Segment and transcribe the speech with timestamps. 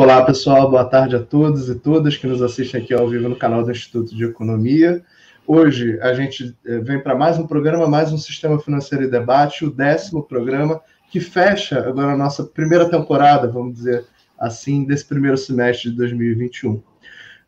[0.00, 3.34] Olá, pessoal, boa tarde a todos e todas que nos assistem aqui ao vivo no
[3.34, 5.02] canal do Instituto de Economia.
[5.44, 9.64] Hoje a gente eh, vem para mais um programa, mais um Sistema Financeiro e Debate,
[9.64, 10.80] o décimo programa
[11.10, 14.04] que fecha agora a nossa primeira temporada, vamos dizer
[14.38, 16.80] assim, desse primeiro semestre de 2021.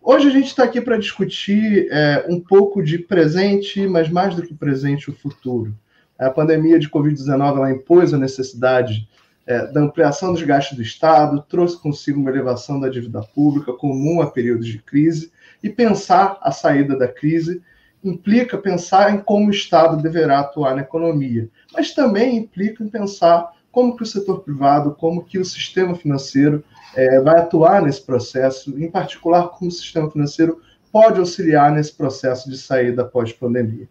[0.02, 4.42] Hoje a gente está aqui para discutir é, um pouco de presente, mas mais do
[4.42, 5.73] que presente, o futuro.
[6.19, 9.09] A pandemia de Covid-19 impôs a necessidade
[9.50, 14.22] é, da ampliação dos gastos do Estado, trouxe consigo uma elevação da dívida pública comum
[14.22, 17.60] a períodos de crise, e pensar a saída da crise
[18.02, 23.50] implica pensar em como o Estado deverá atuar na economia, mas também implica em pensar
[23.72, 26.62] como que o setor privado, como que o sistema financeiro
[26.94, 30.60] é, vai atuar nesse processo, em particular como o sistema financeiro
[30.92, 33.88] pode auxiliar nesse processo de saída pós-pandemia.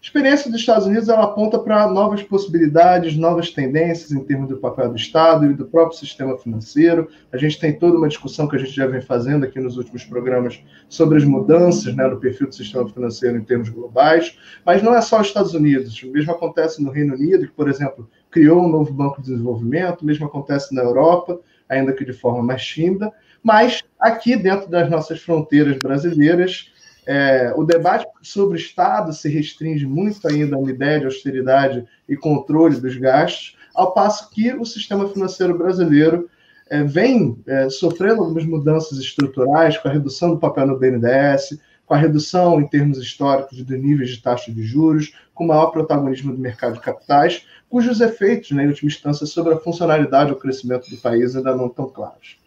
[0.00, 4.56] A experiência dos Estados Unidos ela aponta para novas possibilidades, novas tendências em termos do
[4.56, 7.06] papel do Estado e do próprio sistema financeiro.
[7.30, 10.02] A gente tem toda uma discussão que a gente já vem fazendo aqui nos últimos
[10.02, 14.38] programas sobre as mudanças né, no perfil do sistema financeiro em termos globais.
[14.64, 16.02] Mas não é só os Estados Unidos.
[16.02, 20.00] O mesmo acontece no Reino Unido, que, por exemplo, criou um novo banco de desenvolvimento.
[20.00, 23.12] O mesmo acontece na Europa, ainda que de forma mais tímida.
[23.42, 26.69] Mas aqui dentro das nossas fronteiras brasileiras,
[27.12, 32.16] é, o debate sobre o Estado se restringe muito ainda uma ideia de austeridade e
[32.16, 36.30] controle dos gastos, ao passo que o sistema financeiro brasileiro
[36.68, 41.94] é, vem é, sofrendo algumas mudanças estruturais, com a redução do papel no BNDES, com
[41.94, 46.38] a redução em termos históricos de níveis de taxa de juros, com maior protagonismo do
[46.38, 50.96] mercado de capitais, cujos efeitos, né, em última instância, sobre a funcionalidade ou crescimento do
[50.98, 52.39] país ainda não estão claros.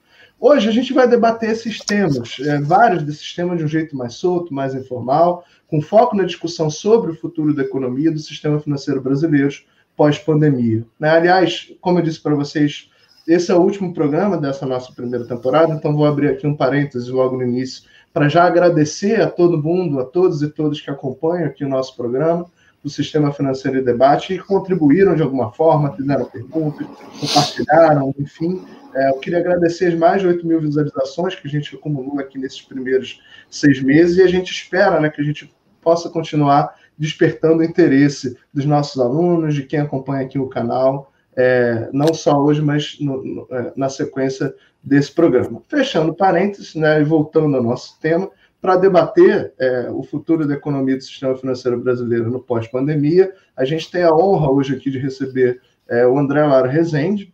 [0.45, 4.15] Hoje a gente vai debater esses temas, é, vários desses temas de um jeito mais
[4.15, 8.99] solto, mais informal, com foco na discussão sobre o futuro da economia do sistema financeiro
[8.99, 9.55] brasileiro
[9.95, 10.85] pós-pandemia.
[10.99, 11.09] Né?
[11.09, 12.89] Aliás, como eu disse para vocês,
[13.25, 17.07] esse é o último programa dessa nossa primeira temporada, então vou abrir aqui um parênteses
[17.07, 21.45] logo no início para já agradecer a todo mundo, a todos e todas que acompanham
[21.45, 22.45] aqui o nosso programa
[22.83, 26.85] do Sistema Financeiro e Debate e contribuíram de alguma forma, fizeram perguntas,
[27.21, 28.61] compartilharam, enfim,
[28.95, 32.37] é, eu queria agradecer as mais de 8 mil visualizações que a gente acumulou aqui
[32.37, 37.57] nesses primeiros seis meses e a gente espera né, que a gente possa continuar despertando
[37.57, 42.61] o interesse dos nossos alunos, de quem acompanha aqui o canal, é, não só hoje,
[42.61, 45.61] mas no, no, é, na sequência desse programa.
[45.67, 48.29] Fechando parênteses né, e voltando ao nosso tema,
[48.61, 53.91] para debater é, o futuro da economia do sistema financeiro brasileiro no pós-pandemia, a gente
[53.91, 57.32] tem a honra hoje aqui de receber é, o André Lara Rezende,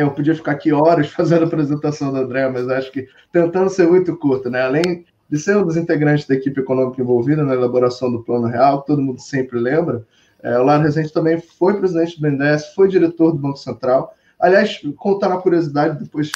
[0.00, 3.88] eu podia ficar aqui horas fazendo a apresentação do André, mas acho que tentando ser
[3.88, 4.62] muito curto, né?
[4.62, 8.82] Além de ser um dos integrantes da equipe econômica envolvida na elaboração do Plano Real,
[8.82, 10.06] todo mundo sempre lembra,
[10.42, 14.14] é, o Lara Rezende também foi presidente do BNDES, foi diretor do Banco Central.
[14.38, 16.30] Aliás, contar uma curiosidade, depois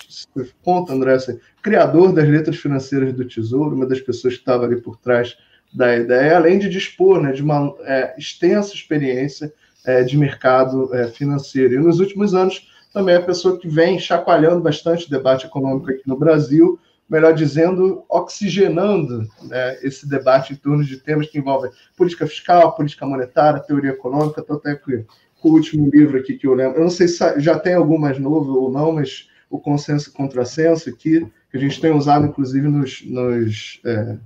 [0.65, 4.81] conta, André, assim, criador das letras financeiras do Tesouro, uma das pessoas que estava ali
[4.81, 5.37] por trás
[5.72, 9.53] da ideia, além de dispor né, de uma é, extensa experiência
[9.84, 11.75] é, de mercado é, financeiro.
[11.75, 15.90] E nos últimos anos também é a pessoa que vem chacoalhando bastante o debate econômico
[15.90, 16.78] aqui no Brasil,
[17.08, 23.06] melhor dizendo, oxigenando né, esse debate em torno de temas que envolvem política fiscal, política
[23.06, 24.40] monetária, teoria econômica.
[24.40, 25.04] Estou até com,
[25.40, 26.78] com o último livro aqui que eu lembro.
[26.78, 30.12] Eu não sei se já tem algum mais novo ou não, mas o consenso e
[30.12, 34.16] contrassenso aqui, que a gente tem usado, inclusive, nos, nos, é,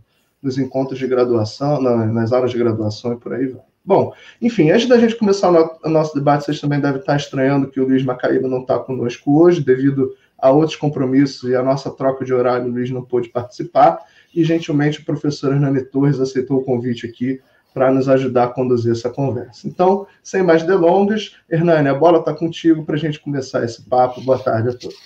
[0.43, 3.74] nos encontros de graduação, nas aulas de graduação e por aí vai.
[3.85, 7.79] Bom, enfim, antes da gente começar o nosso debate, vocês também devem estar estranhando que
[7.79, 12.25] o Luiz Macaíba não está conosco hoje, devido a outros compromissos e a nossa troca
[12.25, 13.99] de horário, o Luiz não pôde participar,
[14.35, 17.41] e gentilmente o professor Hernani Torres aceitou o convite aqui
[17.75, 19.67] para nos ajudar a conduzir essa conversa.
[19.67, 24.21] Então, sem mais delongas, Hernani, a bola está contigo para a gente começar esse papo.
[24.21, 24.97] Boa tarde a todos.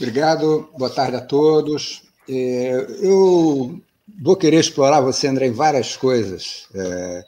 [0.00, 2.02] Obrigado, boa tarde a todos.
[2.28, 3.80] É, eu
[4.22, 6.68] vou querer explorar você, André, em várias coisas.
[6.74, 7.24] É,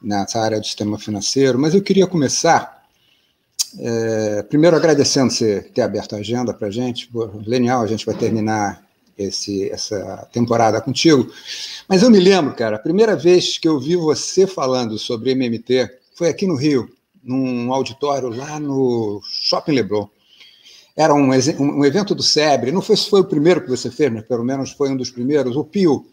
[0.00, 2.84] nessa área do sistema financeiro, mas eu queria começar,
[3.78, 7.10] é, primeiro agradecendo você ter aberto a agenda para a gente,
[7.46, 8.82] Lenial, a gente vai terminar
[9.16, 11.30] esse, essa temporada contigo,
[11.88, 15.90] mas eu me lembro, cara, a primeira vez que eu vi você falando sobre MMT
[16.14, 16.88] foi aqui no Rio,
[17.22, 20.06] num auditório lá no Shopping Leblon.
[20.96, 24.12] Era um, um evento do SEBRE, não foi se foi o primeiro que você fez,
[24.12, 26.06] mas pelo menos foi um dos primeiros, o Pio,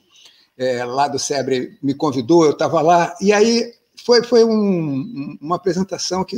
[0.58, 3.74] é, lá do SEBRE me convidou, eu estava lá, e aí
[4.06, 6.38] foi, foi um, uma apresentação que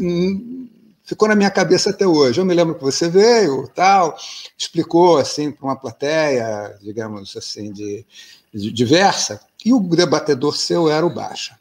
[1.03, 2.39] ficou na minha cabeça até hoje.
[2.39, 4.15] Eu me lembro que você veio, tal,
[4.57, 8.05] explicou assim para uma plateia, digamos assim, de,
[8.53, 11.57] de, diversa, e o debatedor seu era o Baixa.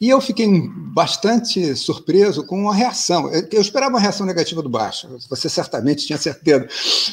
[0.00, 3.30] E eu fiquei bastante surpreso com a reação.
[3.52, 6.66] Eu esperava uma reação negativa do Baixa, você certamente tinha certeza.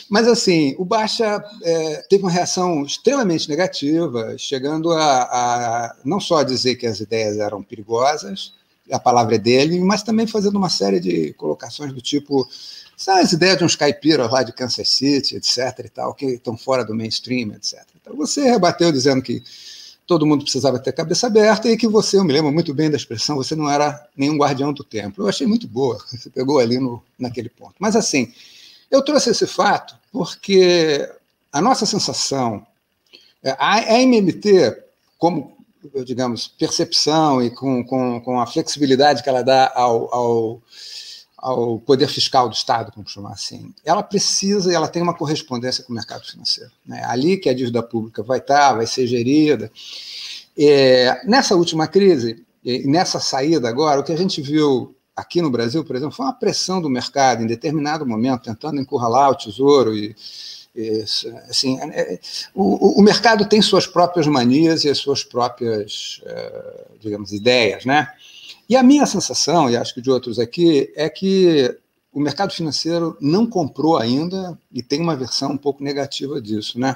[0.10, 6.44] Mas, assim, o Baixa é, teve uma reação extremamente negativa, chegando a, a não só
[6.44, 8.54] dizer que as ideias eram perigosas,
[8.89, 12.48] a palavra é dele, mas também fazendo uma série de colocações do tipo
[12.95, 15.57] são as ideias de uns caipiras lá de Kansas City, etc.
[15.86, 17.84] e tal, que estão fora do mainstream, etc.
[18.01, 19.44] Então você rebateu dizendo que
[20.07, 22.95] todo mundo precisava ter cabeça aberta e que você, eu me lembro muito bem da
[22.95, 25.25] expressão, você não era nenhum guardião do templo.
[25.25, 27.75] Eu achei muito boa, você pegou ali no, naquele ponto.
[27.77, 28.33] Mas assim,
[28.89, 31.07] eu trouxe esse fato porque
[31.51, 32.65] a nossa sensação,
[33.44, 34.77] é, a MMT,
[35.18, 35.57] como,
[36.06, 40.62] digamos, percepção e com, com, com a flexibilidade que ela dá ao, ao
[41.38, 45.94] ao poder fiscal do Estado, vamos chamar assim, ela precisa, ela tem uma correspondência com
[45.94, 46.72] o mercado financeiro.
[46.86, 47.04] Né?
[47.06, 49.72] Ali que a dívida pública vai estar, vai ser gerida.
[50.57, 52.44] É, nessa última crise,
[52.86, 56.34] nessa saída agora, o que a gente viu aqui no Brasil, por exemplo, foi uma
[56.34, 60.16] pressão do mercado em determinado momento, tentando encurralar o tesouro e,
[60.75, 61.04] e
[61.50, 62.19] assim, é, é,
[62.54, 68.07] o, o, mercado tem suas próprias manias e as suas próprias, é, digamos, ideias, né?
[68.69, 71.77] E a minha sensação, e acho que de outros aqui, é que
[72.11, 76.79] o mercado financeiro não comprou ainda e tem uma versão um pouco negativa disso.
[76.79, 76.95] Né?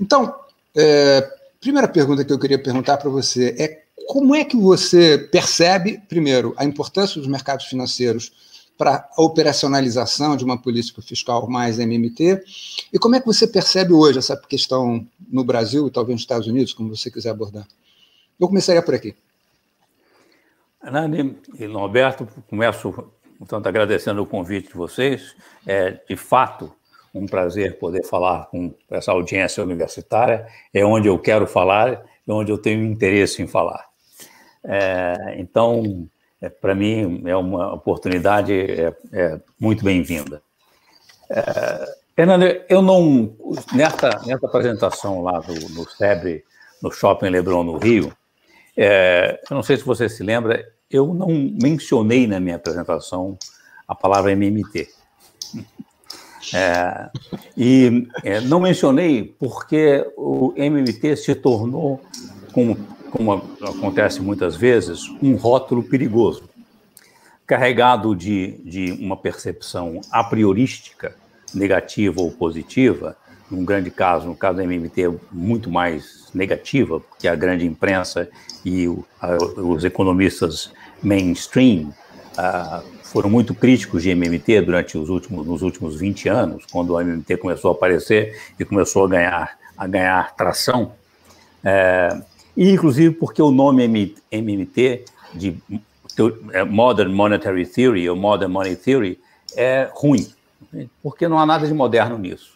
[0.00, 0.34] Então,
[0.74, 1.28] é,
[1.60, 6.54] primeira pergunta que eu queria perguntar para você é como é que você percebe, primeiro,
[6.56, 8.32] a importância dos mercados financeiros
[8.76, 12.42] para a operacionalização de uma política fiscal mais MMT,
[12.92, 16.48] e como é que você percebe hoje essa questão no Brasil e talvez nos Estados
[16.48, 17.66] Unidos, como você quiser abordar?
[18.40, 19.14] Eu começaria por aqui.
[20.90, 22.92] Nani e Norberto, começo,
[23.38, 25.34] portanto, agradecendo o convite de vocês.
[25.66, 26.72] É, de fato,
[27.14, 30.46] um prazer poder falar com essa audiência universitária.
[30.72, 33.86] É onde eu quero falar e onde eu tenho interesse em falar.
[34.64, 36.08] É, então,
[36.40, 40.42] é, para mim, é uma oportunidade é, é muito bem-vinda.
[41.30, 43.34] É, Fernando, eu não.
[43.72, 46.44] Nessa, nessa apresentação lá do, no SEBRE,
[46.82, 48.12] no Shopping Leblon, no Rio,
[48.76, 51.28] é, eu não sei se você se lembra, eu não
[51.60, 53.38] mencionei na minha apresentação
[53.86, 54.88] a palavra MMT.
[56.54, 57.10] É,
[57.56, 62.00] e é, não mencionei porque o MMT se tornou,
[62.52, 62.76] como,
[63.10, 63.32] como
[63.62, 66.48] acontece muitas vezes, um rótulo perigoso,
[67.46, 71.14] carregado de, de uma percepção a priorística,
[71.54, 73.16] negativa ou positiva,
[73.52, 78.28] num grande caso, no caso da MMT, muito mais negativa, porque a grande imprensa
[78.64, 80.72] e o, a, os economistas
[81.02, 81.92] mainstream
[82.38, 87.02] uh, foram muito críticos de MMT durante os últimos, nos últimos 20 anos, quando a
[87.02, 90.92] MMT começou a aparecer e começou a ganhar, a ganhar tração.
[91.62, 92.22] É,
[92.56, 93.84] e, inclusive, porque o nome
[94.30, 95.56] MMT, de
[96.52, 99.20] é, Modern Monetary Theory, ou Modern Money Theory,
[99.54, 100.26] é ruim,
[101.02, 102.51] porque não há nada de moderno nisso.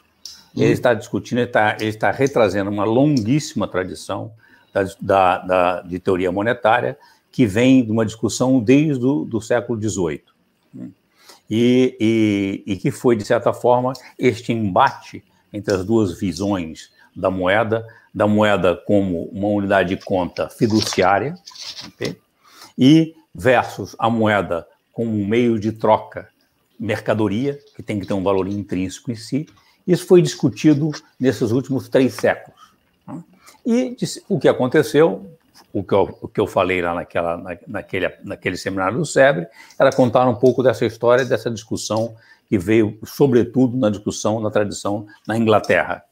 [0.57, 4.33] Ele está discutindo, ele está, ele está retrazendo uma longuíssima tradição
[4.73, 6.99] da, da, da, de teoria monetária
[7.31, 10.23] que vem de uma discussão desde o do século XVIII.
[11.49, 15.23] E, e, e, que foi, de certa forma, este embate
[15.53, 21.35] entre as duas visões da moeda, da moeda como uma unidade de conta fiduciária,
[21.87, 22.17] okay?
[22.77, 26.29] e versus a moeda como um meio de troca,
[26.81, 29.47] mercadoria, que tem que ter um valor intrínseco em si,
[29.87, 32.61] isso foi discutido nesses últimos três séculos.
[33.65, 33.97] E
[34.29, 35.27] o que aconteceu,
[35.73, 39.47] o que eu, o que eu falei lá naquela, na, naquele, naquele seminário do SEBRE,
[39.79, 42.15] era contar um pouco dessa história, dessa discussão
[42.49, 46.05] que veio, sobretudo, na discussão, na tradição na Inglaterra.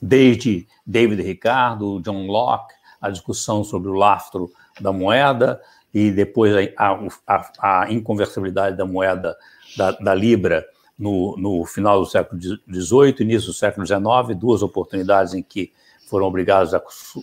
[0.00, 4.50] Desde David Ricardo, John Locke, a discussão sobre o lastro
[4.80, 5.60] da moeda,
[5.92, 9.36] e depois a, a, a inconversibilidade da moeda
[9.76, 10.64] da, da Libra
[10.98, 15.72] no, no final do século XVIII, início do século XIX, duas oportunidades em que
[16.08, 16.82] foram obrigados a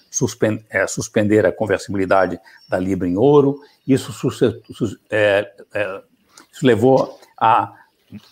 [0.09, 3.61] suspender, é, suspender a conversibilidade da libra em ouro.
[3.87, 4.11] Isso,
[5.09, 6.01] é, é,
[6.51, 7.73] isso levou a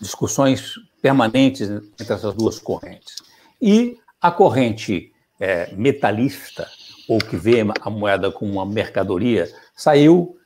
[0.00, 3.16] discussões permanentes entre essas duas correntes.
[3.60, 6.68] E a corrente é, metalista,
[7.08, 10.36] ou que vê a moeda como uma mercadoria, saiu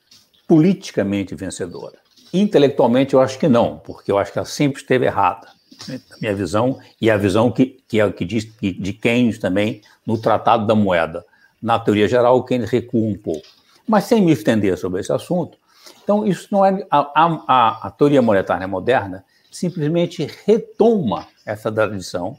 [0.46, 2.03] politicamente vencedora.
[2.37, 5.47] Intelectualmente, eu acho que não, porque eu acho que ela sempre esteve errada.
[5.88, 9.38] Né, na minha visão, e a visão que, que é o que diz de Keynes
[9.38, 11.25] também no Tratado da Moeda.
[11.62, 13.47] Na teoria geral, Keynes recua um pouco.
[13.87, 15.57] Mas sem me estender sobre esse assunto,
[16.03, 16.85] então isso não é.
[16.91, 22.37] A, a, a teoria monetária moderna simplesmente retoma essa tradição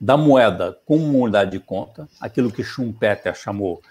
[0.00, 3.82] da moeda como uma unidade de conta, aquilo que Schumpeter chamou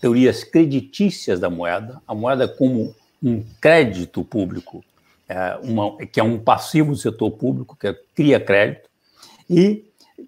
[0.00, 4.84] teorias creditícias da moeda, a moeda como um crédito público,
[5.28, 8.88] é, uma, que é um passivo do setor público, que é, cria crédito,
[9.48, 9.84] e,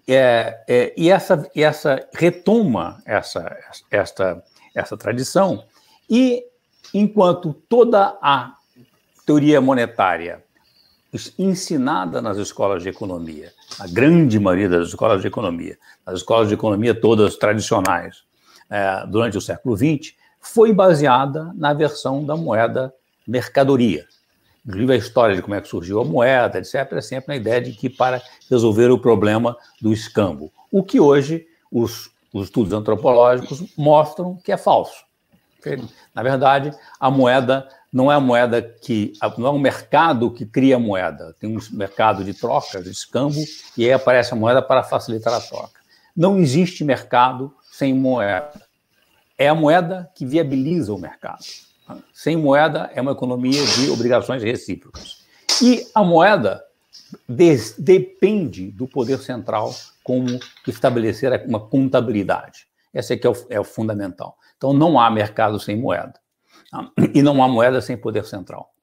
[0.07, 3.57] é, é, e essa, essa retoma essa,
[3.89, 4.43] esta,
[4.75, 5.63] essa tradição,
[6.09, 6.43] e
[6.93, 8.55] enquanto toda a
[9.25, 10.43] teoria monetária
[11.37, 16.53] ensinada nas escolas de economia, a grande maioria das escolas de economia, as escolas de
[16.53, 18.23] economia todas tradicionais,
[18.69, 22.93] é, durante o século XX, foi baseada na versão da moeda
[23.27, 24.07] mercadoria.
[24.65, 27.61] Inclusive a história de como é que surgiu a moeda, etc., é sempre na ideia
[27.61, 30.51] de que para resolver o problema do escambo.
[30.71, 35.03] O que hoje os, os estudos antropológicos mostram que é falso.
[36.13, 39.13] Na verdade, a moeda não é a moeda que.
[39.37, 41.35] não é um mercado que cria moeda.
[41.39, 43.39] Tem um mercado de trocas, de escambo,
[43.77, 45.79] e aí aparece a moeda para facilitar a troca.
[46.15, 48.61] Não existe mercado sem moeda.
[49.37, 51.43] É a moeda que viabiliza o mercado.
[52.13, 55.23] Sem moeda é uma economia de obrigações recíprocas.
[55.61, 56.63] E a moeda
[57.27, 62.67] des, depende do poder central como estabelecer uma contabilidade.
[62.93, 64.37] Esse aqui é o, é o fundamental.
[64.57, 66.19] Então não há mercado sem moeda.
[67.13, 68.73] E não há moeda sem poder central.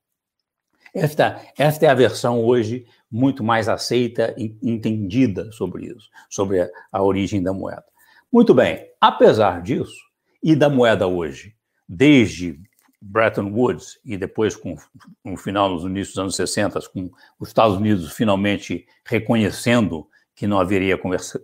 [0.95, 6.69] Esta, esta é a versão hoje muito mais aceita e entendida sobre isso, sobre a,
[6.93, 7.85] a origem da moeda.
[8.33, 9.97] Muito bem, apesar disso,
[10.43, 11.55] e da moeda hoje,
[11.89, 12.61] desde
[13.01, 14.77] Bretton Woods e depois com
[15.25, 20.61] no final nos inícios dos anos 60, com os Estados Unidos finalmente reconhecendo que não
[20.61, 20.99] haveria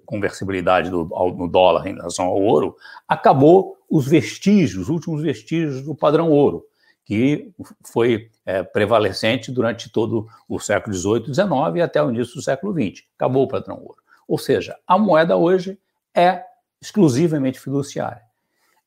[0.07, 2.77] conversibilidade do, ao, no dólar em relação ao ouro,
[3.09, 6.65] acabou os vestígios, os últimos vestígios do padrão ouro,
[7.05, 7.53] que
[7.85, 12.43] foi é, prevalecente durante todo o século XVIII e XIX e até o início do
[12.43, 13.05] século XX.
[13.17, 13.99] Acabou o padrão ouro.
[14.29, 15.77] Ou seja, a moeda hoje
[16.15, 16.45] é
[16.81, 18.23] exclusivamente fiduciária.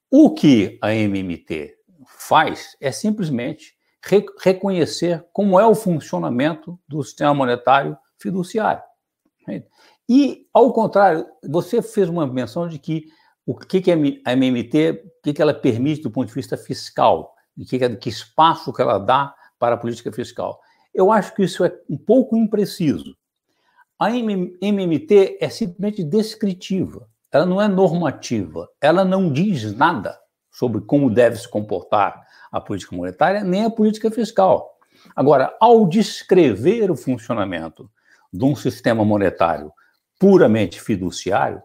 [0.09, 1.76] O que a MMT
[2.17, 8.83] faz é simplesmente re reconhecer como é o funcionamento do sistema monetário fiduciário.
[10.09, 13.05] E, ao contrário, você fez uma menção de que
[13.45, 13.95] o que, que a
[14.33, 18.73] MMT, o que, que ela permite do ponto de vista fiscal, de que, que espaço
[18.73, 20.59] que ela dá para a política fiscal.
[20.93, 23.15] Eu acho que isso é um pouco impreciso.
[23.99, 30.17] A MMT é simplesmente descritiva, ela não é normativa, ela não diz nada
[30.57, 34.75] sobre como deve se comportar a política monetária nem a política fiscal.
[35.15, 37.87] Agora, ao descrever o funcionamento
[38.33, 39.71] de um sistema monetário
[40.19, 41.61] puramente fiduciário,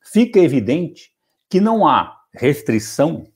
[0.00, 1.12] fica evidente
[1.48, 3.28] que não há restrição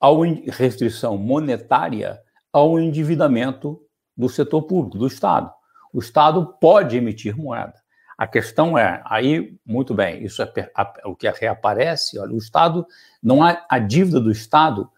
[0.00, 2.20] ao restrição monetária
[2.52, 3.80] ao endividamento
[4.16, 5.52] do setor público, do Estado.
[5.92, 7.74] O Estado pode emitir moeda.
[8.20, 10.70] A questão é, aí, muito bem, isso é
[11.06, 12.86] o que reaparece, olha, o Estado,
[13.22, 14.90] não há a dívida do Estado,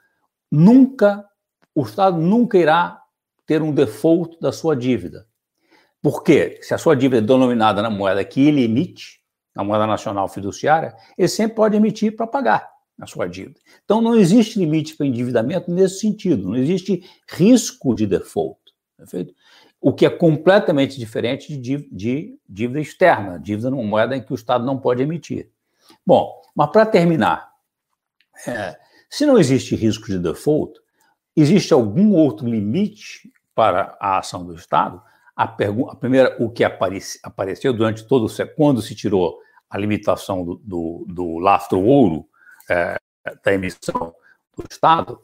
[0.50, 1.24] nunca,
[1.72, 3.00] o Estado nunca irá
[3.46, 5.24] ter um default da sua dívida.
[6.02, 6.58] Por quê?
[6.62, 9.20] Se a sua dívida é denominada na moeda que ele emite,
[9.54, 12.68] na moeda nacional fiduciária, ele sempre pode emitir para pagar
[13.00, 13.60] a sua dívida.
[13.84, 18.58] Então, não existe limite para endividamento nesse sentido, não existe risco de default.
[18.96, 19.32] Perfeito?
[19.82, 24.36] O que é completamente diferente de, de dívida externa, dívida numa moeda em que o
[24.36, 25.50] Estado não pode emitir.
[26.06, 27.50] Bom, mas para terminar,
[28.46, 28.78] é,
[29.10, 30.80] se não existe risco de default,
[31.36, 35.02] existe algum outro limite para a ação do Estado?
[35.36, 40.44] A, a primeira, o que apareci, apareceu durante todo o quando se tirou a limitação
[40.44, 42.28] do, do, do lastro ouro
[42.70, 42.96] é,
[43.44, 44.14] da emissão
[44.56, 45.20] do Estado,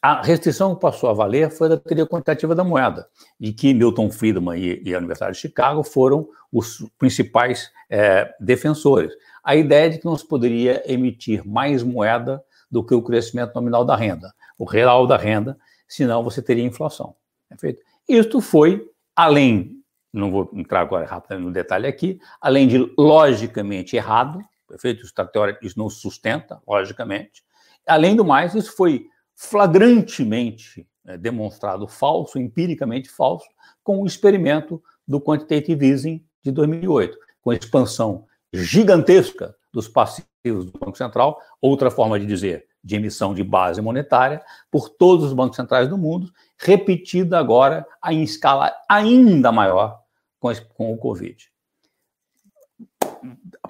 [0.00, 4.10] a restrição que passou a valer foi da teoria quantitativa da moeda, de que Milton
[4.10, 9.12] Friedman e, e a Universidade de Chicago foram os principais é, defensores.
[9.42, 13.84] A ideia de que não se poderia emitir mais moeda do que o crescimento nominal
[13.84, 17.14] da renda, o real da renda, senão você teria inflação.
[17.48, 17.82] Perfeito?
[18.08, 19.80] Isto foi, além,
[20.12, 25.04] não vou entrar agora rapidamente no detalhe aqui, além de logicamente errado, perfeito?
[25.04, 25.14] Isso,
[25.62, 27.42] isso não sustenta, logicamente.
[27.86, 29.09] Além do mais, isso foi
[29.40, 33.46] flagrantemente é, demonstrado falso, empiricamente falso,
[33.82, 40.78] com o experimento do quantitative easing de 2008, com a expansão gigantesca dos passivos do
[40.78, 45.56] Banco Central, outra forma de dizer, de emissão de base monetária, por todos os bancos
[45.56, 50.02] centrais do mundo, repetida agora em escala ainda maior
[50.38, 51.50] com, com o Covid.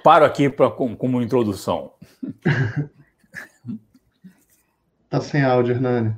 [0.02, 1.92] Paro aqui pra, como introdução.
[5.11, 6.17] Tá sem áudio, Hernani.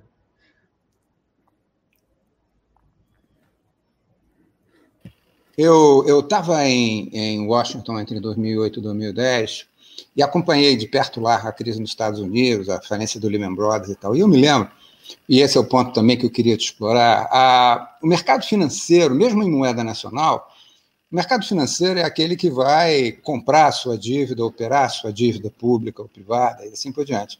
[5.56, 9.66] Eu estava em, em Washington entre 2008 e 2010
[10.14, 13.90] e acompanhei de perto lá a crise nos Estados Unidos, a falência do Lehman Brothers
[13.90, 14.14] e tal.
[14.14, 14.70] E eu me lembro,
[15.26, 19.14] e esse é o ponto também que eu queria te explorar, a, o mercado financeiro,
[19.14, 20.50] mesmo em moeda nacional,
[21.10, 26.08] o mercado financeiro é aquele que vai comprar sua dívida, operar sua dívida pública ou
[26.08, 27.38] privada, e assim por diante.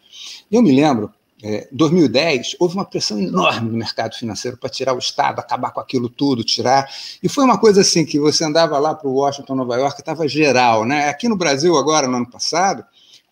[0.51, 4.95] E eu me lembro é, 2010, houve uma pressão enorme no mercado financeiro para tirar
[4.95, 6.89] o Estado, acabar com aquilo tudo, tirar.
[7.21, 10.29] E foi uma coisa assim que você andava lá para o Washington, Nova York, estava
[10.29, 10.85] geral.
[10.85, 11.09] Né?
[11.09, 12.85] Aqui no Brasil, agora, no ano passado,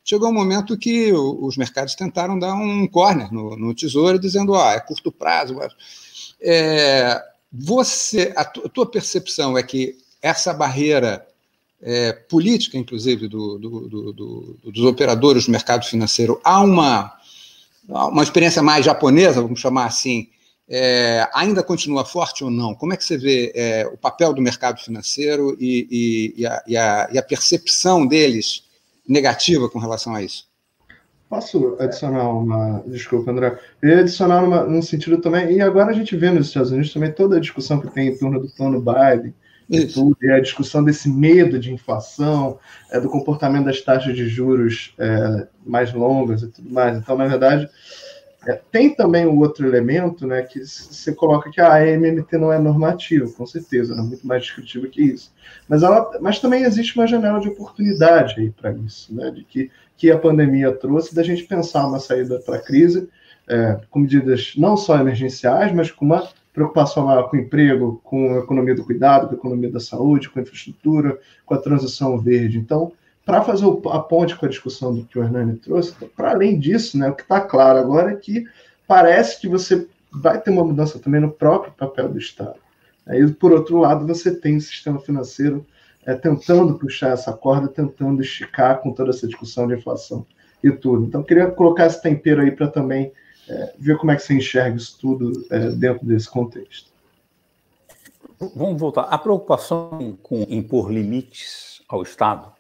[0.05, 4.73] chegou um momento que os mercados tentaram dar um corner no, no tesouro, dizendo: ah,
[4.73, 5.57] é curto prazo.
[6.43, 11.25] É, você, a, a tua percepção é que essa barreira
[11.81, 17.20] é, política, inclusive, do, do, do, dos operadores do mercado financeiro, há uma
[17.91, 20.29] uma experiência mais japonesa, vamos chamar assim,
[20.69, 22.75] é, ainda continua forte ou não?
[22.75, 26.63] Como é que você vê é, o papel do mercado financeiro e, e, e, a,
[26.65, 28.65] e, a, e, a, percepção deles
[29.07, 30.49] negativa com relação a isso?
[31.29, 32.83] Posso adicionar uma.
[32.87, 33.59] Desculpa, André.
[33.83, 35.53] Eu ia adicionar uma, num sentido também.
[35.53, 38.17] E agora a gente vê nos Estados Unidos também toda a discussão que tem em
[38.17, 39.35] torno do plano Biden.
[39.71, 42.59] E, a discussão desse medo de inflação,
[42.91, 46.97] é, do comportamento das taxas de juros é, mais longas e tudo mais.
[46.97, 47.69] Então, na verdade,
[48.47, 52.53] é, tem também o um outro elemento, né, que você coloca que a MMT não
[52.53, 55.33] é normativa, com certeza, é muito mais descritiva que isso.
[55.69, 59.71] Mas, ela, mas também existe uma janela de oportunidade aí para isso, né, de que,
[59.97, 63.09] que a pandemia trouxe, da gente pensar uma saída para a crise
[63.47, 68.39] é, com medidas não só emergenciais, mas com uma preocupação maior com emprego, com a
[68.39, 72.59] economia do cuidado, com a economia da saúde, com a infraestrutura, com a transição verde.
[72.59, 72.93] Então,
[73.25, 76.99] para fazer a ponte com a discussão do que o Hernani trouxe, para além disso,
[76.99, 78.45] né, o que está claro agora é que
[78.87, 82.57] parece que você vai ter uma mudança também no próprio papel do Estado.
[83.07, 85.65] Aí, por outro lado, você tem o sistema financeiro
[86.05, 90.27] é, tentando puxar essa corda, tentando esticar com toda essa discussão de inflação
[90.63, 91.05] e tudo.
[91.07, 93.13] Então, queria colocar esse tempero aí para também
[93.51, 96.89] é, ver como é que você enxerga isso tudo é, dentro desse contexto.
[98.55, 99.03] Vamos voltar.
[99.03, 102.53] A preocupação com impor limites ao Estado,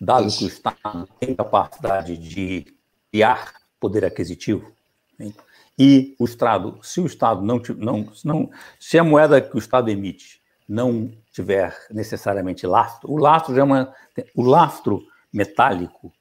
[0.00, 0.38] dado isso.
[0.38, 2.64] que o Estado tem capacidade de
[3.10, 4.70] criar poder aquisitivo,
[5.18, 5.32] né?
[5.78, 9.90] e o Estado, se o Estado não, não, não, se a moeda que o Estado
[9.90, 13.94] emite não tiver necessariamente lastro, o lastro já é uma,
[14.34, 16.12] o lastro metálico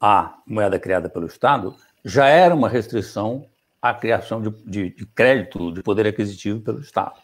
[0.00, 3.46] à moeda criada pelo Estado já era uma restrição
[3.82, 7.14] a criação de, de, de crédito de poder aquisitivo pelo Estado.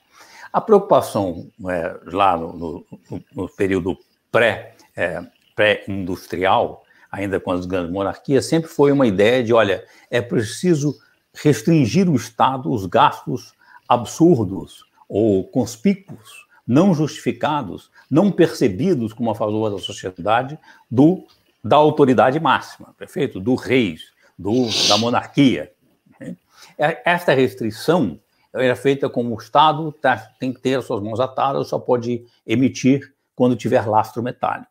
[0.52, 2.86] A preocupação é, lá no, no,
[3.32, 3.96] no, período
[4.32, 5.22] pré, é,
[5.54, 10.98] pré-industrial, ainda com as grandes monarquias, sempre foi uma ideia de, olha, é preciso
[11.32, 13.54] restringir o Estado os gastos
[13.88, 20.58] absurdos ou conspícuos, não justificados, não percebidos como a favor da sociedade,
[20.90, 21.24] do,
[21.62, 23.38] da autoridade máxima, perfeito?
[23.38, 23.96] Do rei,
[24.38, 25.72] do, da monarquia.
[26.78, 28.18] É, esta restrição
[28.52, 32.24] era feita como o Estado tá, tem que ter as suas mãos atadas, só pode
[32.46, 34.70] emitir quando tiver lastro metálico.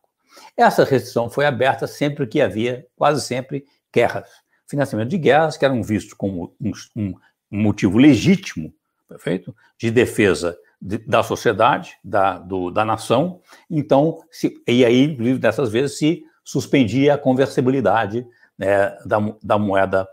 [0.55, 4.29] Essa restrição foi aberta sempre que havia, quase sempre, guerras.
[4.67, 7.13] Financiamento de guerras que eram vistos como um, um
[7.49, 8.73] motivo legítimo,
[9.07, 13.41] perfeito, de defesa de, da sociedade, da, do, da nação.
[13.69, 18.25] Então, se, e aí, dessas vezes, se suspendia a conversibilidade
[18.57, 20.07] né, da, da moeda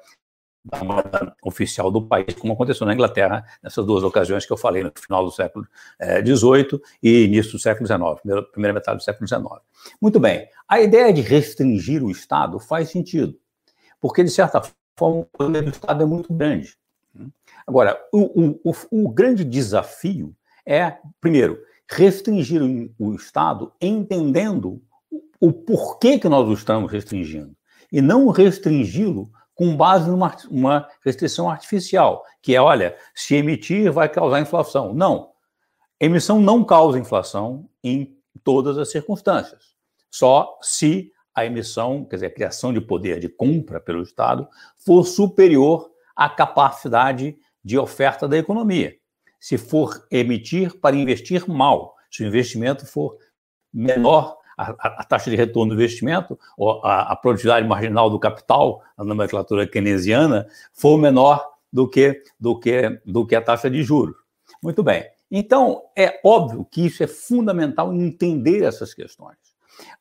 [0.65, 4.83] da moeda oficial do país, como aconteceu na Inglaterra nessas duas ocasiões que eu falei,
[4.83, 5.67] no final do século
[6.01, 9.45] XVIII eh, e início do século XIX, primeira, primeira metade do século XIX.
[10.01, 13.39] Muito bem, a ideia de restringir o Estado faz sentido,
[14.01, 14.63] porque, de certa
[14.97, 16.77] forma, o poder do Estado é muito grande.
[17.67, 20.35] Agora, o, o, o, grande desafio
[20.67, 22.63] é, primeiro, restringir
[22.99, 24.83] o Estado entendendo
[25.39, 27.55] o porquê que nós o estamos restringindo,
[27.93, 34.09] e não restringi-lo com base numa uma restrição artificial, que é, olha, se emitir vai
[34.09, 34.93] causar inflação.
[34.93, 35.31] Não.
[36.01, 39.75] Emissão não causa inflação em todas as circunstâncias.
[40.11, 45.05] Só se a emissão, quer dizer, a criação de poder de compra pelo Estado, for
[45.05, 48.95] superior à capacidade de oferta da economia.
[49.41, 53.19] Se for emitir para investir mal, se o investimento for
[53.73, 58.83] menor a, a, taxa de retorno do investimento, ou a, a, produtividade marginal do capital,
[58.97, 64.17] a nomenclatura keynesiana, for menor do que, do, que, do que a taxa de juros.
[64.63, 65.05] Muito bem.
[65.31, 69.37] Então, é óbvio que isso é fundamental entender essas questões.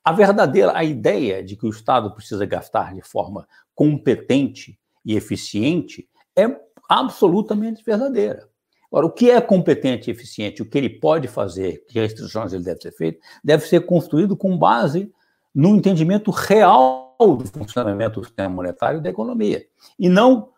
[0.04, 6.08] A verdadeira, a ideia de que o Estado precisa gastar de forma competente e eficiente
[6.36, 6.56] é
[6.88, 8.48] absolutamente verdadeira.
[8.94, 12.64] Agora, o que é competente e eficiente, o que ele pode fazer, que restrições ele
[12.64, 15.12] deve ser feito, deve ser construído com base
[15.54, 19.66] no entendimento real do funcionamento do sistema monetário e da economia,
[19.98, 20.50] e não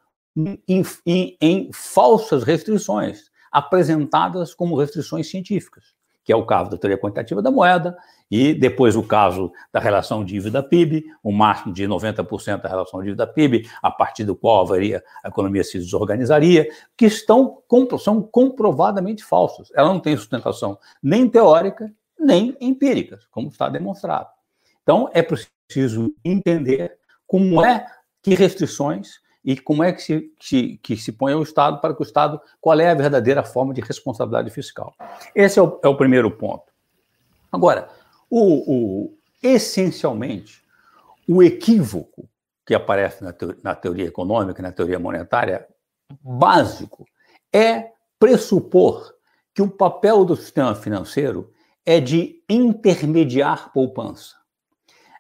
[0.68, 5.95] em, em, em falsas restrições, apresentadas como restrições científicas,
[6.26, 7.96] que é o caso da teoria quantitativa da moeda,
[8.30, 13.92] e depois o caso da relação dívida-PIB, o máximo de 90% da relação dívida-PIB, a
[13.92, 17.62] partir do qual haveria, a economia se desorganizaria, que estão,
[18.00, 19.72] são comprovadamente falsos.
[19.76, 24.30] Ela não tem sustentação nem teórica, nem empírica, como está demonstrado.
[24.82, 27.86] Então, é preciso entender como é
[28.24, 32.02] que restrições e como é que se, que, que se põe o Estado para que
[32.02, 34.96] o Estado, qual é a verdadeira forma de responsabilidade fiscal.
[35.36, 36.74] Esse é o, é o primeiro ponto.
[37.52, 37.88] Agora,
[38.28, 40.64] o, o, essencialmente,
[41.30, 42.28] o equívoco
[42.66, 45.68] que aparece na, teoria, na teoria econômica, na teoria monetária,
[46.22, 47.06] básico,
[47.54, 49.14] é pressupor
[49.54, 51.54] que o papel do sistema financeiro
[51.86, 54.36] é de intermediar poupança.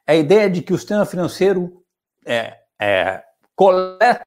[0.08, 1.84] A ideia de que o sistema financeiro
[2.26, 3.24] é, é,
[3.56, 4.26] coleta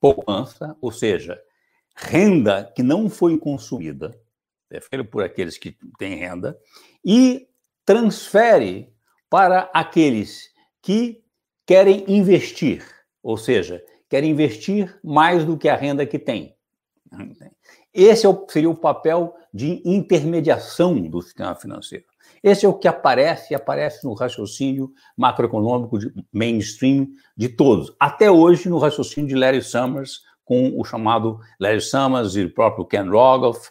[0.00, 1.40] poupança, ou seja,
[1.96, 4.18] renda que não foi consumida,
[4.70, 6.58] é feito por aqueles que têm renda,
[7.04, 7.48] e
[7.84, 8.92] transfere
[9.28, 11.22] para aqueles que
[11.66, 12.84] querem investir,
[13.22, 16.56] ou seja, querem investir mais do que a renda que tem.
[17.92, 22.04] Esse é seria o papel de intermediação do sistema financeiro.
[22.42, 27.94] Esse é o que aparece e aparece no raciocínio macroeconômico de mainstream de todos.
[27.98, 32.84] Até hoje, no raciocínio de Larry Summers, com o chamado Larry Summers e o próprio
[32.84, 33.70] Ken Rogoff,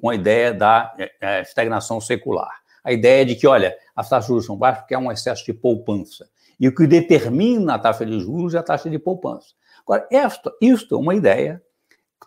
[0.00, 4.28] com a ideia da é, estagnação secular a ideia de que, olha, as taxas de
[4.28, 6.28] juros são baixas porque há um excesso de poupança.
[6.58, 9.48] E o que determina a taxa de juros é a taxa de poupança.
[9.82, 11.62] Agora, esta, isto é uma ideia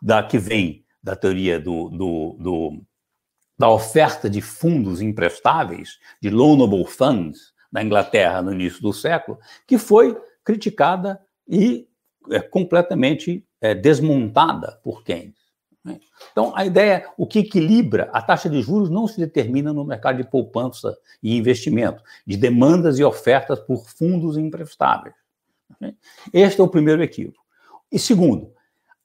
[0.02, 2.82] da, que vem da teoria do, do, do,
[3.58, 9.38] da oferta de fundos emprestáveis, de loanable funds, na Inglaterra no início do século,
[9.68, 11.88] que foi criticada e
[12.32, 15.36] é, completamente é, desmontada por Keynes.
[15.84, 16.00] Né?
[16.32, 20.18] Então, a ideia, o que equilibra, a taxa de juros não se determina no mercado
[20.18, 25.16] de poupança e investimento, de demandas e ofertas por fundos emprestáveis.
[25.80, 25.94] Né?
[26.32, 27.44] Este é o primeiro equívoco.
[27.92, 28.55] E segundo,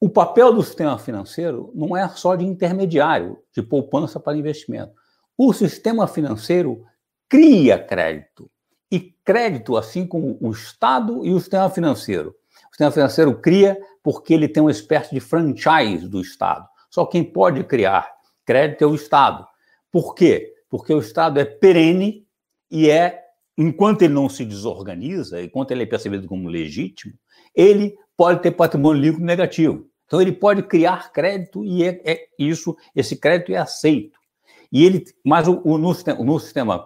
[0.01, 4.95] o papel do sistema financeiro não é só de intermediário, de poupança para investimento.
[5.37, 6.83] O sistema financeiro
[7.29, 8.51] cria crédito.
[8.91, 12.31] E crédito, assim como o Estado e o sistema financeiro.
[12.31, 16.67] O sistema financeiro cria porque ele tem uma espécie de franchise do Estado.
[16.89, 18.11] Só quem pode criar
[18.47, 19.47] crédito é o Estado.
[19.93, 20.55] Por quê?
[20.71, 22.27] Porque o Estado é perene
[22.71, 23.23] e é,
[23.57, 27.13] enquanto ele não se desorganiza, enquanto ele é percebido como legítimo,
[27.55, 29.90] ele pode ter patrimônio líquido negativo.
[30.11, 34.19] Então ele pode criar crédito e é, é isso, esse crédito é aceito.
[34.73, 35.95] E ele, mas o, o no,
[36.25, 36.85] no, sistema,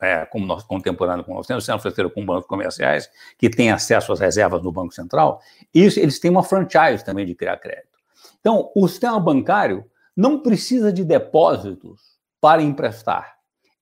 [0.00, 4.20] é, como nosso contemporâneo com o sistema financeiro com bancos comerciais, que tem acesso às
[4.20, 5.42] reservas no Banco Central,
[5.74, 7.98] isso, eles têm uma franchise também de criar crédito.
[8.40, 9.84] Então, o sistema bancário
[10.16, 12.00] não precisa de depósitos
[12.40, 13.36] para emprestar.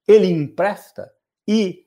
[0.06, 1.08] Ele empresta
[1.46, 1.86] e,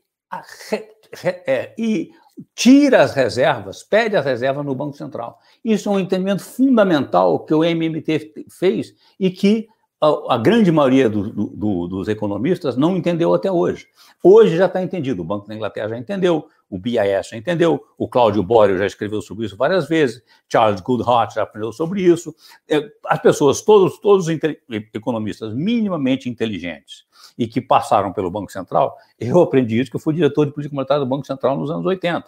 [1.45, 2.11] é, e
[2.55, 5.39] tira as reservas, pede as reservas no Banco Central.
[5.63, 9.67] Isso é um entendimento fundamental que o MMT fez e que
[10.01, 13.87] a, a grande maioria do, do, dos economistas não entendeu até hoje.
[14.21, 18.07] Hoje já está entendido, o Banco da Inglaterra já entendeu, o BIS já entendeu, o
[18.07, 22.35] Cláudio Borio já escreveu sobre isso várias vezes, Charles Goodhart já aprendeu sobre isso.
[22.67, 24.39] É, as pessoas, todos, todos os
[24.91, 27.05] economistas minimamente inteligentes
[27.37, 30.75] e que passaram pelo Banco Central, eu aprendi isso, que eu fui diretor de política
[30.75, 32.27] monetária do Banco Central nos anos 80,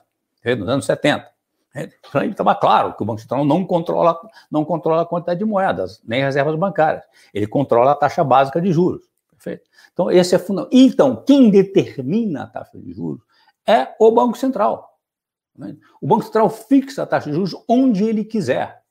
[0.60, 1.28] nos anos 70.
[1.76, 4.16] Então, estava claro que o Banco Central não controla,
[4.52, 7.04] não controla a quantidade de moedas, nem reservas bancárias.
[7.34, 9.02] Ele controla a taxa básica de juros.
[9.32, 9.68] Perfeito?
[9.92, 10.80] Então, esse é fundamental.
[10.80, 13.26] Então, quem determina a taxa de juros
[13.68, 15.00] é o Banco Central.
[16.02, 18.82] O Banco Central fixa a taxa de juros onde ele quiser.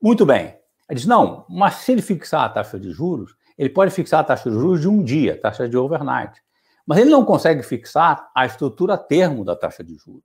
[0.00, 0.56] Muito bem.
[0.88, 4.24] Ele diz, não, mas se ele fixar a taxa de juros, ele pode fixar a
[4.24, 6.40] taxa de juros de um dia, taxa de overnight.
[6.86, 10.24] Mas ele não consegue fixar a estrutura termo da taxa de juros.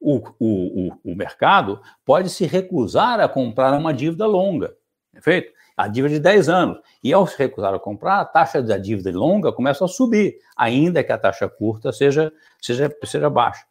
[0.00, 4.76] O, o, o, o mercado pode se recusar a comprar uma dívida longa,
[5.10, 5.52] perfeito?
[5.76, 6.78] A dívida de 10 anos.
[7.02, 11.04] E ao se recusar a comprar, a taxa da dívida longa começa a subir, ainda
[11.04, 13.64] que a taxa curta seja, seja, seja baixa.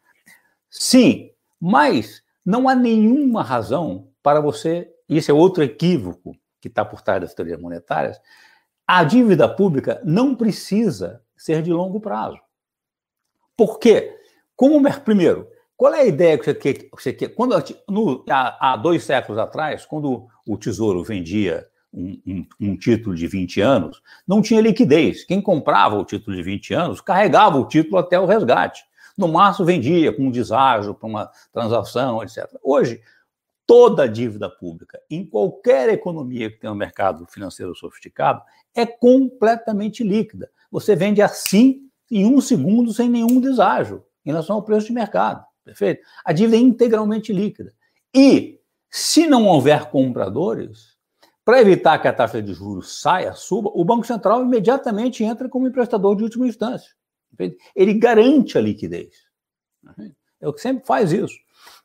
[0.70, 4.90] Sim, mas não há nenhuma razão para você.
[5.08, 8.20] Isso é outro equívoco que está por trás das teorias monetárias.
[8.86, 12.38] A dívida pública não precisa ser de longo prazo.
[13.56, 14.16] Por quê?
[14.54, 16.88] Como, primeiro, qual é a ideia que você quer?
[16.92, 17.54] Você quer quando,
[17.88, 21.66] no, há, há, dois séculos atrás, quando o Tesouro vendia
[21.96, 25.24] um, um, um, título de 20 anos, não tinha liquidez.
[25.24, 28.84] Quem comprava o título de 20 anos carregava o título até o resgate.
[29.16, 32.46] No máximo, vendia com um deságio para uma transação, etc.
[32.62, 33.00] Hoje,
[33.66, 38.42] toda a dívida pública, em qualquer economia que tenha um mercado financeiro sofisticado,
[38.74, 40.50] é completamente líquida.
[40.70, 45.44] Você vende assim em um segundo sem nenhum deságio em relação ao preço de mercado.
[45.64, 46.02] Perfeito?
[46.24, 47.74] A dívida é integralmente líquida.
[48.14, 50.95] E, se não houver compradores,
[51.46, 55.68] para evitar que a taxa de juros saia, suba, o Banco Central imediatamente entra como
[55.68, 56.90] emprestador de última instância.
[57.76, 59.14] Ele garante a liquidez.
[60.40, 61.36] É o que sempre faz isso.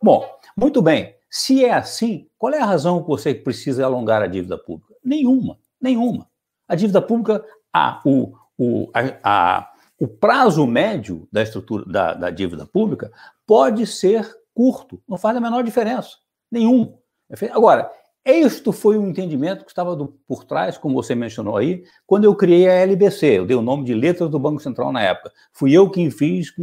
[0.01, 1.15] Bom, muito bem.
[1.29, 4.95] Se é assim, qual é a razão que você precisa alongar a dívida pública?
[5.03, 6.27] Nenhuma, nenhuma.
[6.67, 12.29] A dívida pública, a, o, o, a, a, o prazo médio da estrutura da, da
[12.31, 13.11] dívida pública
[13.45, 16.17] pode ser curto, não faz a menor diferença,
[16.49, 16.97] nenhum.
[17.51, 17.91] Agora,
[18.23, 22.35] isto foi um entendimento que estava do, por trás, como você mencionou aí, quando eu
[22.35, 23.39] criei a LBC.
[23.39, 25.31] Eu dei o nome de Letras do Banco Central na época.
[25.51, 26.53] Fui eu quem fiz,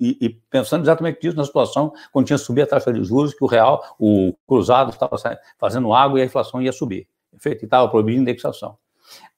[0.00, 3.44] e, e pensando exatamente nisso na situação, quando tinha subido a taxa de juros, que
[3.44, 5.16] o real, o cruzado estava
[5.58, 7.06] fazendo água e a inflação ia subir.
[7.30, 7.62] Perfeito?
[7.62, 8.78] E estava proibindo indexação.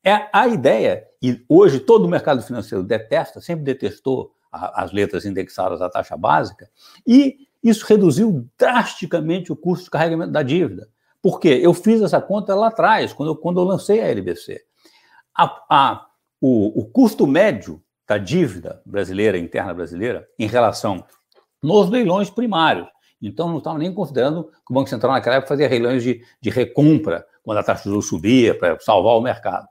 [0.05, 5.25] É a ideia, e hoje todo o mercado financeiro detesta, sempre detestou a, as letras
[5.25, 6.71] indexadas à taxa básica,
[7.05, 10.89] e isso reduziu drasticamente o custo de carregamento da dívida.
[11.27, 11.59] Por quê?
[11.61, 14.61] Eu fiz essa conta lá atrás, quando eu, quando eu lancei a LBC.
[15.37, 16.07] A, a,
[16.41, 21.05] o, o custo médio da dívida brasileira, interna brasileira, em relação
[21.61, 22.87] nos leilões primários.
[23.21, 26.49] Então, não estava nem considerando que o Banco Central, naquela época, fazia leilões de, de
[26.49, 29.67] recompra, quando a taxa de juros subia, para salvar o mercado.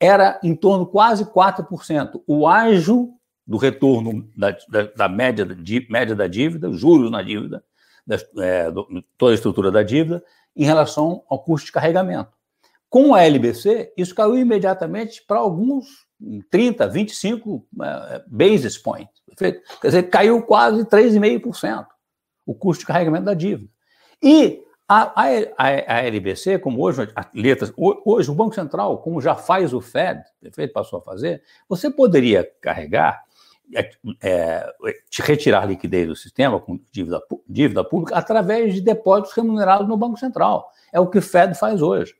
[0.00, 2.24] Era em torno de quase 4%.
[2.26, 3.10] O ágio
[3.46, 5.54] do retorno da, da, da média, da,
[5.88, 7.62] média da dívida, juros na dívida,
[8.04, 8.84] da, é, do,
[9.16, 10.24] toda a estrutura da dívida,
[10.58, 12.32] em relação ao custo de carregamento.
[12.90, 15.86] Com a LBC, isso caiu imediatamente para alguns
[16.50, 17.64] 30, 25 uh,
[18.26, 19.22] basis points.
[19.36, 21.86] Quer dizer, caiu quase 3,5%
[22.44, 23.70] o custo de carregamento da dívida.
[24.20, 25.26] E a, a,
[25.58, 30.72] a, LBC, como hoje, letras, hoje o Banco Central, como já faz o Fed, perfeito,
[30.72, 33.22] passou a fazer, você poderia carregar
[33.74, 33.90] é,
[34.22, 34.72] é,
[35.20, 40.70] retirar liquidez do sistema com dívida, dívida pública através de depósitos remunerados no Banco Central.
[40.92, 42.14] É o que o Fed faz hoje.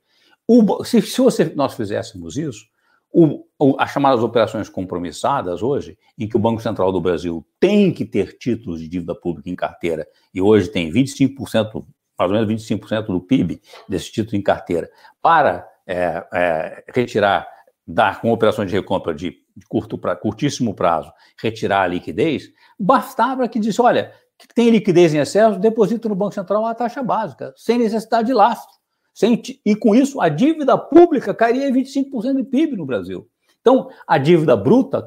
[0.47, 2.67] O, se, se você, nós fizéssemos isso,
[3.13, 7.93] o, o, as chamadas operações compromissadas hoje, em que o Banco Central do Brasil tem
[7.93, 11.85] que ter títulos de dívida pública em carteira, e hoje tem 25%,
[12.19, 14.91] mais ou menos 25% do PIB desse título em carteira,
[15.23, 17.49] para é, é, retirar,
[17.87, 23.49] dar com operações de recompra de de curto pra, curtíssimo prazo retirar a liquidez, bastava
[23.49, 27.53] que disse, olha, que tem liquidez em excesso, deposita no Banco Central a taxa básica,
[27.57, 28.79] sem necessidade de lastro.
[29.13, 33.29] Sem, e com isso, a dívida pública cairia em 25% de PIB no Brasil.
[33.61, 35.05] Então, a dívida bruta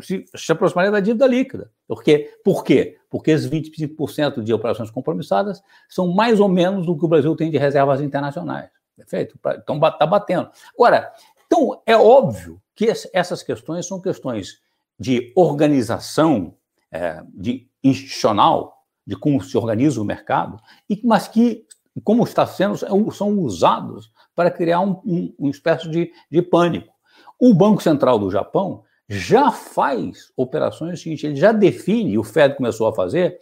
[0.00, 1.70] se, se aproximaria da dívida líquida.
[1.86, 2.32] Por quê?
[2.44, 2.98] Por quê?
[3.08, 7.48] Porque esses 25% de operações compromissadas são mais ou menos do que o Brasil tem
[7.48, 8.68] de reservas internacionais.
[8.96, 9.38] Perfeito?
[9.62, 10.50] Então, está batendo.
[10.74, 11.12] Agora,
[11.46, 14.60] então, é óbvio que essas questões são questões
[14.96, 16.54] de organização,
[16.92, 21.66] é, de institucional, de como se organiza o mercado, e, mas que,
[22.04, 22.76] como está sendo,
[23.10, 26.94] são usados para criar um, um, uma espécie de, de pânico.
[27.36, 32.86] O Banco Central do Japão já faz operações seguinte, ele já define, o Fed começou
[32.86, 33.40] a fazer,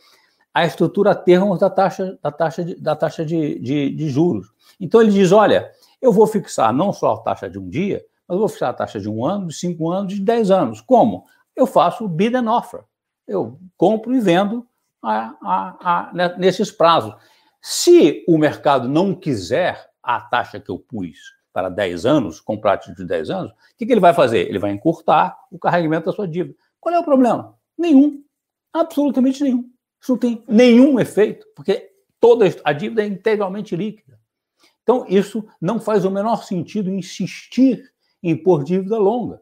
[0.54, 4.46] a estrutura a termos da taxa, da taxa, de, da taxa de, de, de juros.
[4.80, 5.70] Então ele diz: olha,
[6.00, 8.74] eu vou fixar não só a taxa de um dia, mas eu vou fixar a
[8.74, 10.80] taxa de um ano, de cinco anos, de dez anos.
[10.80, 11.24] Como?
[11.54, 12.84] Eu faço bid and offer.
[13.26, 14.66] Eu compro e vendo
[15.02, 17.14] a, a, a, né, nesses prazos.
[17.60, 21.18] Se o mercado não quiser a taxa que eu pus
[21.52, 24.48] para 10 anos, prática de 10 anos, o que, que ele vai fazer?
[24.48, 26.54] Ele vai encurtar o carregamento da sua dívida.
[26.78, 27.56] Qual é o problema?
[27.76, 28.22] Nenhum.
[28.72, 29.68] Absolutamente nenhum.
[30.00, 34.20] Isso não tem nenhum efeito, porque toda a dívida é integralmente líquida.
[34.82, 37.90] Então, isso não faz o menor sentido insistir
[38.22, 39.40] impor dívida longa.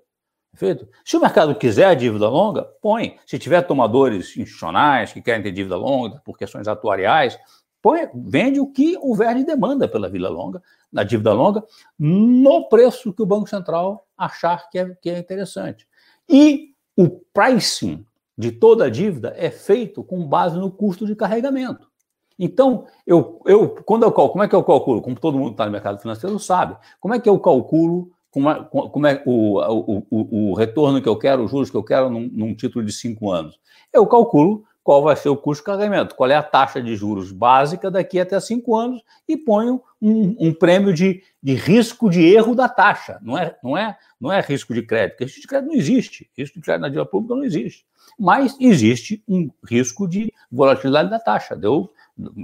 [0.50, 0.88] Perfeito?
[1.04, 3.16] Se o mercado quiser dívida longa, põe.
[3.26, 7.36] Se tiver tomadores institucionais que querem ter dívida longa por questões atuariais,
[7.82, 11.64] põe, vende o que houver de demanda pela dívida longa, na dívida longa,
[11.98, 15.88] no preço que o Banco Central achar que é, que é interessante.
[16.28, 18.06] E o pricing
[18.38, 21.90] de toda a dívida é feito com base no custo de carregamento.
[22.38, 25.02] Então, eu, eu, quando eu como é que eu calculo?
[25.02, 28.64] Como todo mundo está no mercado financeiro sabe, como é que eu calculo como é,
[28.64, 32.10] como é o, o, o, o, retorno que eu quero, os juros que eu quero
[32.10, 33.60] num, num, título de cinco anos?
[33.92, 37.30] Eu calculo qual vai ser o custo de carregamento, qual é a taxa de juros
[37.30, 42.56] básica daqui até cinco anos e ponho um, um prêmio de, de risco de erro
[42.56, 43.20] da taxa.
[43.22, 46.28] Não é, não, é, não é risco de crédito, porque risco de crédito não existe.
[46.36, 47.86] Risco de crédito na dívida pública não existe.
[48.18, 51.54] Mas existe um risco de volatilidade da taxa.
[51.54, 51.88] Deu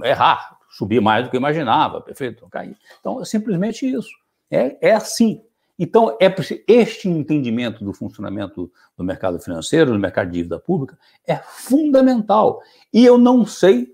[0.05, 2.77] errar, subir mais do que imaginava, perfeito, cair.
[3.01, 4.09] Então, é simplesmente isso.
[4.49, 5.43] É, é assim.
[5.83, 6.31] Então, é
[6.67, 12.61] este entendimento do funcionamento do mercado financeiro, do mercado de dívida pública, é fundamental.
[12.93, 13.91] E eu não sei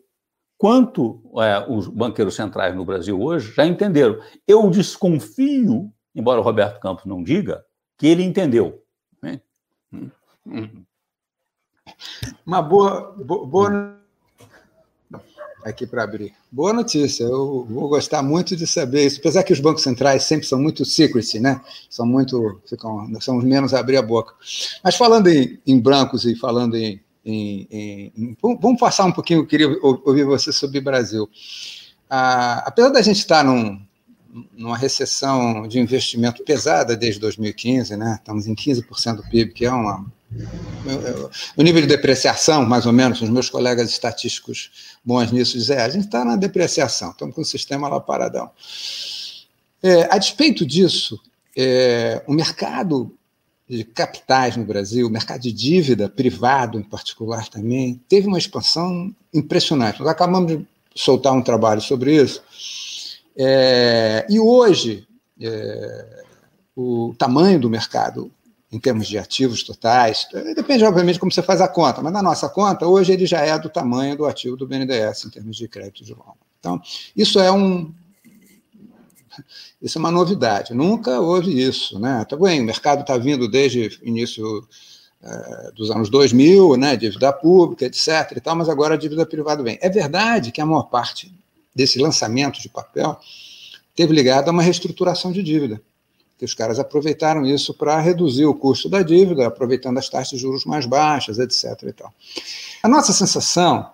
[0.58, 4.20] quanto é, os banqueiros centrais no Brasil hoje já entenderam.
[4.46, 7.64] Eu desconfio, embora o Roberto Campos não diga,
[7.98, 8.84] que ele entendeu.
[9.24, 9.40] Né?
[12.46, 13.97] Uma boa, boa
[15.64, 16.34] aqui para abrir.
[16.52, 20.46] Boa notícia, eu vou gostar muito de saber isso, apesar que os bancos centrais sempre
[20.46, 21.62] são muito secrecy, né?
[21.90, 24.34] São muito, ficam, são menos abrir a boca.
[24.84, 27.68] Mas falando em, em brancos e falando em, em,
[28.16, 31.30] em, Vamos passar um pouquinho, eu queria ouvir você sobre Brasil.
[32.10, 33.82] Ah, apesar da gente estar num,
[34.54, 38.18] numa recessão de investimento pesada desde 2015, né?
[38.20, 40.06] Estamos em 15% do PIB, que é uma
[41.56, 45.82] o nível de depreciação, mais ou menos, os meus colegas estatísticos bons nisso dizem, é,
[45.82, 48.52] a gente está na depreciação, estamos com o sistema lá paradão.
[49.82, 51.20] É, a despeito disso,
[51.56, 53.14] é, o mercado
[53.70, 59.14] de capitais no Brasil, o mercado de dívida privado em particular também, teve uma expansão
[59.34, 60.00] impressionante.
[60.00, 62.42] Nós acabamos de soltar um trabalho sobre isso,
[63.38, 65.08] é, e hoje
[65.40, 66.24] é,
[66.76, 68.32] o tamanho do mercado
[68.72, 70.28] em termos de ativos totais.
[70.56, 73.58] Depende, obviamente, como você faz a conta, mas na nossa conta, hoje ele já é
[73.58, 76.38] do tamanho do ativo do BNDES, em termos de crédito de longo.
[76.60, 76.82] Então,
[77.16, 77.94] isso é um.
[79.80, 80.74] Isso é uma novidade.
[80.74, 82.00] Nunca houve isso.
[82.00, 82.26] Né?
[82.28, 84.68] Tá bem, o mercado está vindo desde o início
[85.22, 88.34] é, dos anos 2000, né, dívida pública, etc.
[88.36, 89.78] E tal, mas agora a dívida privada vem.
[89.80, 91.32] É verdade que a maior parte
[91.78, 93.18] desse lançamento de papel
[93.96, 95.82] teve ligado a uma reestruturação de dívida
[96.38, 100.38] que os caras aproveitaram isso para reduzir o custo da dívida, aproveitando as taxas de
[100.38, 101.64] juros mais baixas, etc.
[101.84, 102.14] E tal.
[102.84, 103.90] A nossa sensação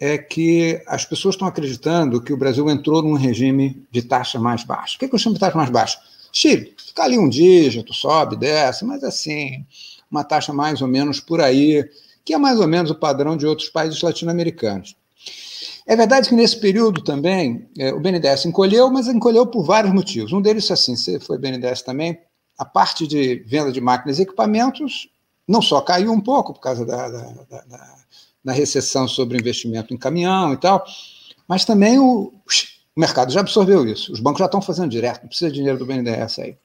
[0.00, 4.64] é que as pessoas estão acreditando que o Brasil entrou num regime de taxa mais
[4.64, 4.96] baixa.
[4.96, 5.98] O que, é que eu chamo de taxa mais baixa?
[6.32, 9.66] Chile, fica ali um dígito, sobe, desce, mas assim,
[10.10, 11.84] uma taxa mais ou menos por aí,
[12.24, 14.96] que é mais ou menos o padrão de outros países latino-americanos.
[15.86, 20.32] É verdade que nesse período também é, o BNDES encolheu, mas encolheu por vários motivos.
[20.32, 22.18] Um deles, assim, você foi BNDES também,
[22.56, 25.08] a parte de venda de máquinas e equipamentos
[25.46, 27.94] não só caiu um pouco por causa da, da, da,
[28.44, 30.84] da recessão sobre investimento em caminhão e tal,
[31.48, 34.12] mas também o, o, mercado já absorveu isso.
[34.12, 36.56] Os bancos já estão fazendo direto, não precisa de dinheiro do BNDES aí.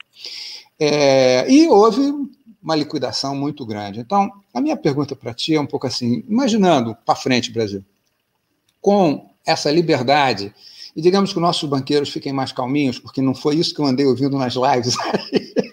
[0.80, 2.14] É, e houve
[2.62, 4.00] uma liquidação muito grande.
[4.00, 7.84] Então, a minha pergunta para ti é um pouco assim, imaginando para frente, Brasil,
[8.82, 10.54] com essa liberdade,
[10.96, 13.86] e digamos que os nossos banqueiros fiquem mais calminhos, porque não foi isso que eu
[13.86, 14.96] andei ouvindo nas lives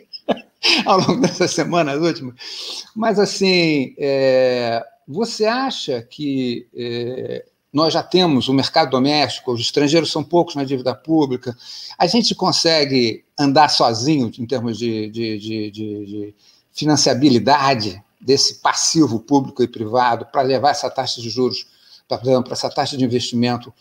[0.84, 2.34] ao longo dessa semana última.
[2.94, 10.12] Mas, assim, é, você acha que é, nós já temos o mercado doméstico, os estrangeiros
[10.12, 11.56] são poucos na dívida pública,
[11.98, 16.34] a gente consegue andar sozinho em termos de, de, de, de
[16.72, 21.66] financiabilidade desse passivo público e privado para levar essa taxa de juros
[22.08, 22.20] para
[22.52, 23.72] essa taxa de investimento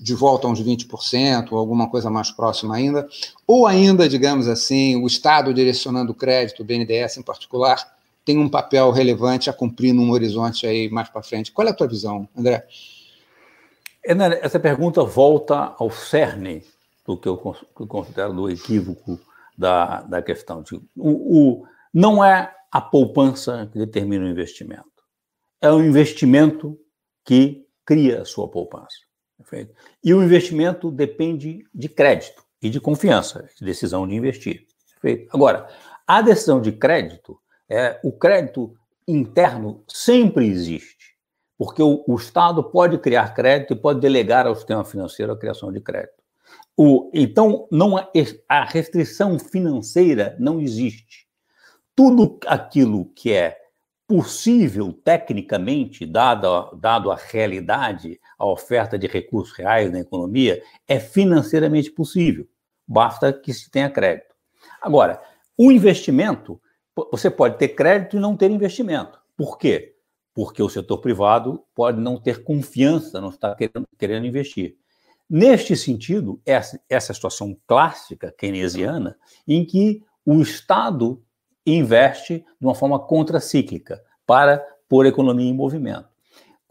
[0.00, 3.06] de volta a uns 20%, ou alguma coisa mais próxima ainda,
[3.46, 7.78] ou ainda, digamos assim, o Estado direcionando o crédito, o BNDES em particular,
[8.24, 11.52] tem um papel relevante a cumprir num horizonte aí mais para frente.
[11.52, 12.66] Qual é a tua visão, André?
[14.02, 16.64] Essa pergunta volta ao cerne
[17.06, 19.20] do que eu considero do equívoco
[19.56, 20.64] da, da questão.
[20.96, 24.84] O, o, não é a poupança que determina o investimento,
[25.60, 26.78] é o investimento
[27.24, 28.96] que cria a sua poupança.
[29.36, 29.74] Perfeito?
[30.04, 34.66] E o investimento depende de crédito e de confiança, de decisão de investir.
[35.00, 35.34] Perfeito?
[35.34, 35.68] Agora,
[36.06, 38.74] a decisão de crédito, é, o crédito
[39.08, 41.16] interno sempre existe,
[41.56, 45.72] porque o, o Estado pode criar crédito e pode delegar ao sistema financeiro a criação
[45.72, 46.20] de crédito.
[46.76, 47.96] O, então, não
[48.48, 51.26] a restrição financeira não existe.
[51.94, 53.59] Tudo aquilo que é
[54.10, 61.92] possível, tecnicamente, dado, dado a realidade, a oferta de recursos reais na economia, é financeiramente
[61.92, 62.44] possível.
[62.84, 64.34] Basta que se tenha crédito.
[64.82, 65.22] Agora,
[65.56, 66.60] o investimento,
[67.12, 69.16] você pode ter crédito e não ter investimento.
[69.36, 69.94] Por quê?
[70.34, 74.74] Porque o setor privado pode não ter confiança, não estar querendo, querendo investir.
[75.28, 79.16] Neste sentido, essa, essa situação clássica keynesiana,
[79.46, 81.22] em que o Estado
[81.66, 86.08] investe de uma forma contracíclica para pôr a economia em movimento.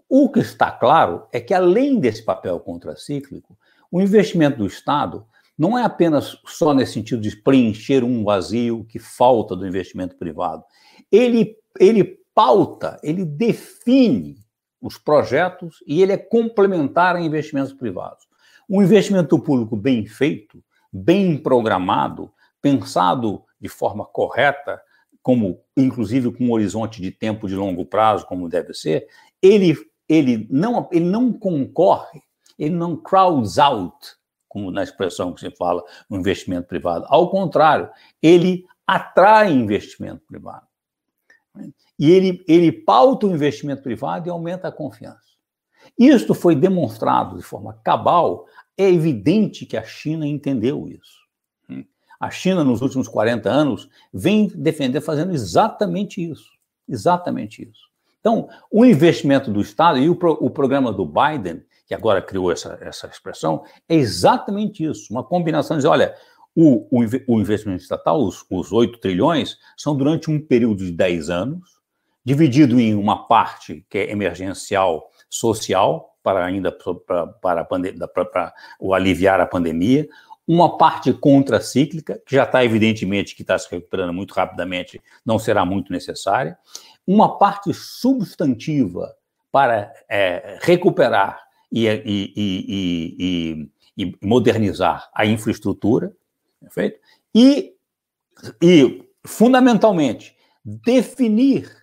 [0.08, 3.58] O que está claro é que, além desse papel contracíclico,
[3.92, 5.26] o investimento do Estado
[5.58, 10.64] não é apenas só nesse sentido de preencher um vazio que falta do investimento privado.
[11.12, 14.38] Ele, ele pauta, ele define
[14.82, 18.26] os projetos e ele é complementar a investimentos privados.
[18.70, 22.32] Um investimento público bem feito, bem programado,
[22.62, 24.82] pensado de forma correta,
[25.22, 29.08] como inclusive com um horizonte de tempo de longo prazo, como deve ser,
[29.42, 29.76] ele,
[30.08, 32.22] ele, não, ele não concorre,
[32.58, 33.96] ele não crowds out,
[34.48, 37.06] como na expressão que se fala, no investimento privado.
[37.08, 37.90] Ao contrário,
[38.22, 40.68] ele atrai investimento privado.
[41.98, 45.30] E ele, ele pauta o investimento privado e aumenta a confiança.
[45.98, 48.46] Isto foi demonstrado de forma cabal,
[48.78, 51.20] é evidente que a China entendeu isso.
[52.20, 56.50] A China, nos últimos 40 anos, vem defender fazendo exatamente isso.
[56.88, 57.90] Exatamente isso.
[58.20, 62.52] Então, o investimento do Estado e o, pro, o programa do Biden, que agora criou
[62.52, 65.12] essa, essa expressão, é exatamente isso.
[65.12, 66.14] Uma combinação de, olha,
[66.54, 71.30] o, o, o investimento estatal, os, os 8 trilhões, são durante um período de 10
[71.30, 71.80] anos,
[72.26, 78.94] dividido em uma parte que é emergencial social, para ainda para, para, para, para o
[78.94, 80.08] aliviar a pandemia,
[80.50, 85.64] uma parte contracíclica, que já está evidentemente que está se recuperando muito rapidamente, não será
[85.64, 86.58] muito necessária,
[87.06, 89.16] uma parte substantiva
[89.52, 91.40] para é, recuperar
[91.72, 96.12] e, e, e, e, modernizar a infraestrutura,
[96.60, 97.00] perfeito?
[97.36, 97.76] E,
[98.60, 100.36] e, fundamentalmente,
[100.66, 101.79] definir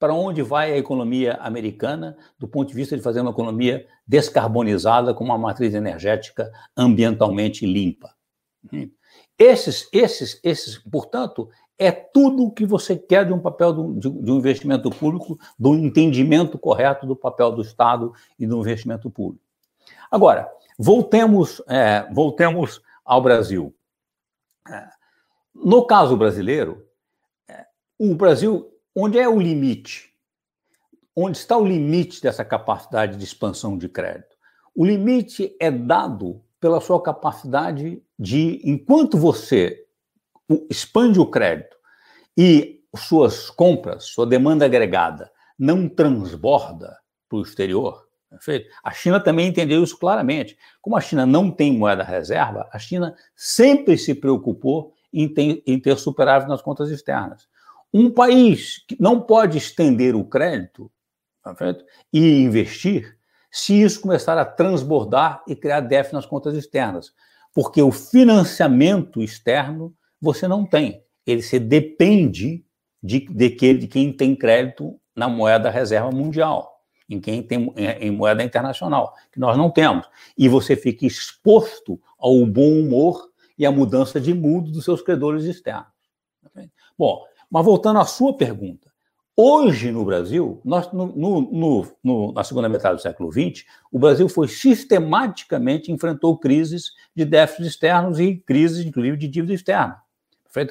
[0.00, 5.12] para onde vai a economia americana do ponto de vista de fazer uma economia descarbonizada
[5.12, 8.12] com uma matriz energética ambientalmente limpa.
[9.38, 14.30] Esses, esses, esses, portanto, é tudo o que você quer de um papel de, de
[14.30, 19.44] um investimento público, do entendimento correto do papel do Estado e do investimento público.
[20.10, 23.74] Agora, voltemos, é, voltemos ao Brasil.
[24.66, 24.88] É,
[25.54, 26.86] no caso brasileiro,
[27.48, 27.66] é,
[27.98, 30.10] o Brasil, onde é o limite?
[31.14, 34.36] Onde está o limite dessa capacidade de expansão de crédito?
[34.74, 39.84] O limite é dado pela sua capacidade de, enquanto você
[40.68, 41.76] expande o crédito
[42.36, 45.30] e suas compras, sua demanda agregada
[45.60, 48.70] não transborda para o exterior, perfeito?
[48.82, 50.56] A China também entendeu isso claramente.
[50.80, 55.78] Como a China não tem moeda reserva, a China sempre se preocupou em ter, em
[55.78, 57.46] ter superávit nas contas externas.
[57.92, 60.90] Um país que não pode estender o crédito
[61.42, 61.84] perfeito?
[62.12, 63.16] e investir
[63.50, 67.12] se isso começar a transbordar e criar déficit nas contas externas.
[67.52, 71.02] Porque o financiamento externo você não tem.
[71.26, 72.64] Ele se depende
[73.02, 78.10] de, de, que, de quem tem crédito na moeda reserva mundial, em quem tem em
[78.12, 80.08] moeda internacional, que nós não temos.
[80.38, 83.28] E você fica exposto ao bom humor
[83.58, 85.88] e à mudança de mundo dos seus credores externos.
[86.96, 88.90] Bom, mas voltando à sua pergunta,
[89.42, 94.28] Hoje, no Brasil, nós, no, no, no, na segunda metade do século XX, o Brasil
[94.28, 99.96] foi sistematicamente enfrentou crises de déficits externos e crises, inclusive, de dívida externa.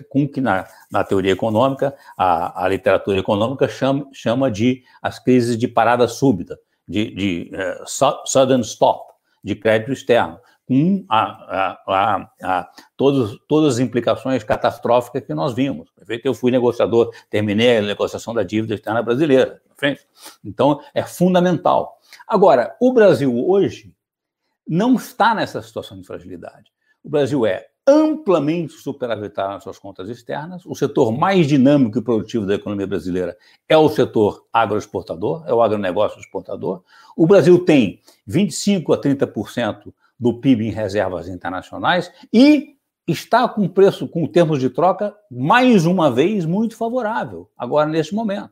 [0.08, 5.58] Com que, na, na teoria econômica, a, a literatura econômica chama, chama de as crises
[5.58, 6.56] de parada súbita,
[6.88, 9.14] de, de uh, sudden stop,
[9.44, 10.38] de crédito externo
[10.70, 15.90] com a, a, a, todos, todas as implicações catastróficas que nós vimos.
[15.90, 16.28] Perfeito?
[16.28, 19.60] Eu fui negociador, terminei a negociação da dívida externa brasileira.
[19.68, 20.08] Perfeito?
[20.46, 21.98] Então, é fundamental.
[22.28, 23.92] Agora, o Brasil hoje
[24.68, 26.72] não está nessa situação de fragilidade.
[27.04, 30.64] O Brasil é amplamente superavitário nas suas contas externas.
[30.68, 33.36] O setor mais dinâmico e produtivo da economia brasileira
[33.68, 36.84] é o setor agroexportador, é o agronegócio exportador.
[37.18, 42.76] O Brasil tem 25 a 30% do PIB em reservas internacionais e
[43.08, 48.52] está com preço, com termos de troca, mais uma vez, muito favorável, agora nesse momento.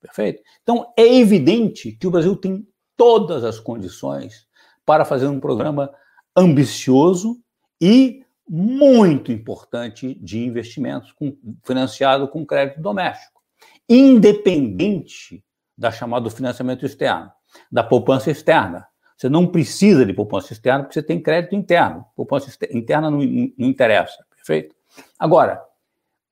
[0.00, 0.42] Perfeito?
[0.62, 4.46] Então, é evidente que o Brasil tem todas as condições
[4.84, 5.92] para fazer um programa
[6.36, 7.40] ambicioso
[7.80, 13.40] e muito importante de investimentos com, financiado com crédito doméstico,
[13.88, 15.44] independente
[15.76, 17.30] da chamada financiamento externo,
[17.70, 18.86] da poupança externa,
[19.16, 22.04] você não precisa de poupança externa porque você tem crédito interno.
[22.14, 24.74] Poupança interna não, não interessa, perfeito?
[25.18, 25.62] Agora,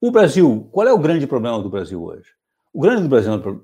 [0.01, 2.28] o Brasil, qual é o grande problema do Brasil hoje?
[2.72, 3.62] O grande problema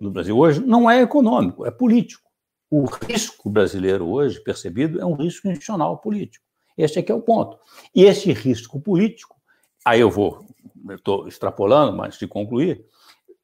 [0.00, 2.26] do Brasil hoje não é econômico, é político.
[2.70, 6.44] O risco brasileiro hoje percebido é um risco institucional político.
[6.76, 7.58] Este aqui é o ponto.
[7.94, 9.36] E esse risco político,
[9.84, 10.44] aí eu vou,
[10.90, 12.84] estou extrapolando, mas de concluir,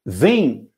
[0.04, 0.68] vem,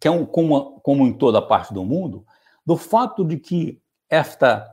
[0.00, 2.26] que é um, como, como em toda parte do mundo,
[2.66, 3.81] do fato de que
[4.12, 4.70] esta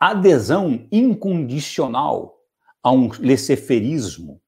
[0.00, 2.34] adesão incondicional
[2.82, 4.40] a um laissez-fairismo,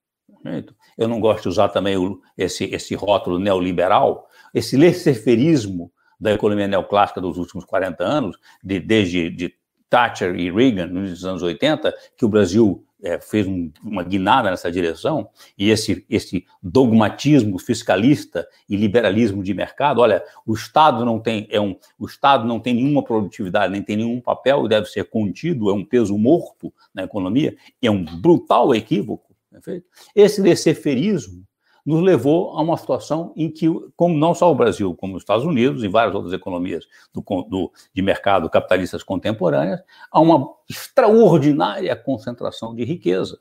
[0.97, 1.95] eu não gosto de usar também
[2.37, 5.89] esse, esse rótulo neoliberal, esse laissez-fairismo
[6.19, 9.53] da economia neoclássica dos últimos 40 anos, de, desde de
[9.89, 14.71] Thatcher e Reagan, nos anos 80, que o Brasil é, fez um, uma guinada nessa
[14.71, 21.47] direção, e esse, esse dogmatismo fiscalista e liberalismo de mercado, olha, o Estado não tem
[21.49, 25.69] é um, o Estado não tem nenhuma produtividade, nem tem nenhum papel, deve ser contido,
[25.69, 29.31] é um peso morto na economia, é um brutal equívoco.
[29.51, 29.85] Perfeito?
[30.15, 31.45] Esse laissez-fairismo
[31.85, 35.45] nos levou a uma situação em que, como não só o Brasil, como os Estados
[35.45, 42.75] Unidos e várias outras economias do, do, de mercado capitalistas contemporâneas, a uma extraordinária concentração
[42.75, 43.39] de riqueza.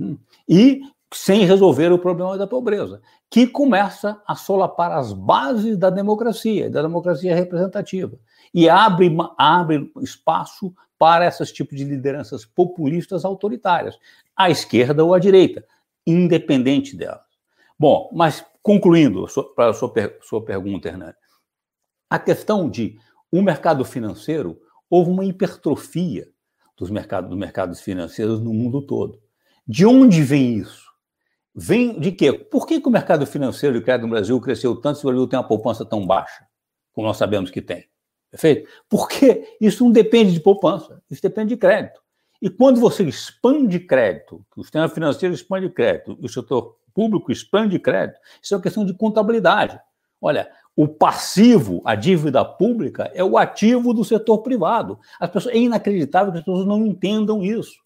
[0.00, 0.16] Hum.
[0.48, 0.80] E
[1.12, 6.82] sem resolver o problema da pobreza, que começa a solapar as bases da democracia, da
[6.82, 8.18] democracia representativa,
[8.52, 13.96] e abre, abre espaço para esses tipos de lideranças populistas autoritárias,
[14.36, 15.64] à esquerda ou à direita,
[16.06, 17.23] independente delas.
[17.78, 21.14] Bom, mas concluindo para a sua, sua pergunta, Hernani,
[22.08, 22.96] a questão de
[23.30, 26.28] o mercado financeiro, houve uma hipertrofia
[26.76, 29.20] dos mercados, dos mercados financeiros no mundo todo.
[29.66, 30.84] De onde vem isso?
[31.54, 32.32] Vem de quê?
[32.32, 35.26] Por que, que o mercado financeiro de crédito no Brasil cresceu tanto se o Brasil
[35.26, 36.46] tem uma poupança tão baixa,
[36.92, 37.88] como nós sabemos que tem?
[38.30, 38.68] Perfeito?
[38.88, 42.00] Porque isso não depende de poupança, isso depende de crédito.
[42.42, 47.78] E quando você expande crédito, o sistema financeiro expande crédito, e o setor público expande
[47.78, 49.78] crédito, isso é uma questão de contabilidade.
[50.20, 54.98] Olha, o passivo, a dívida pública, é o ativo do setor privado.
[55.20, 57.84] As pessoas, é inacreditável que as pessoas não entendam isso.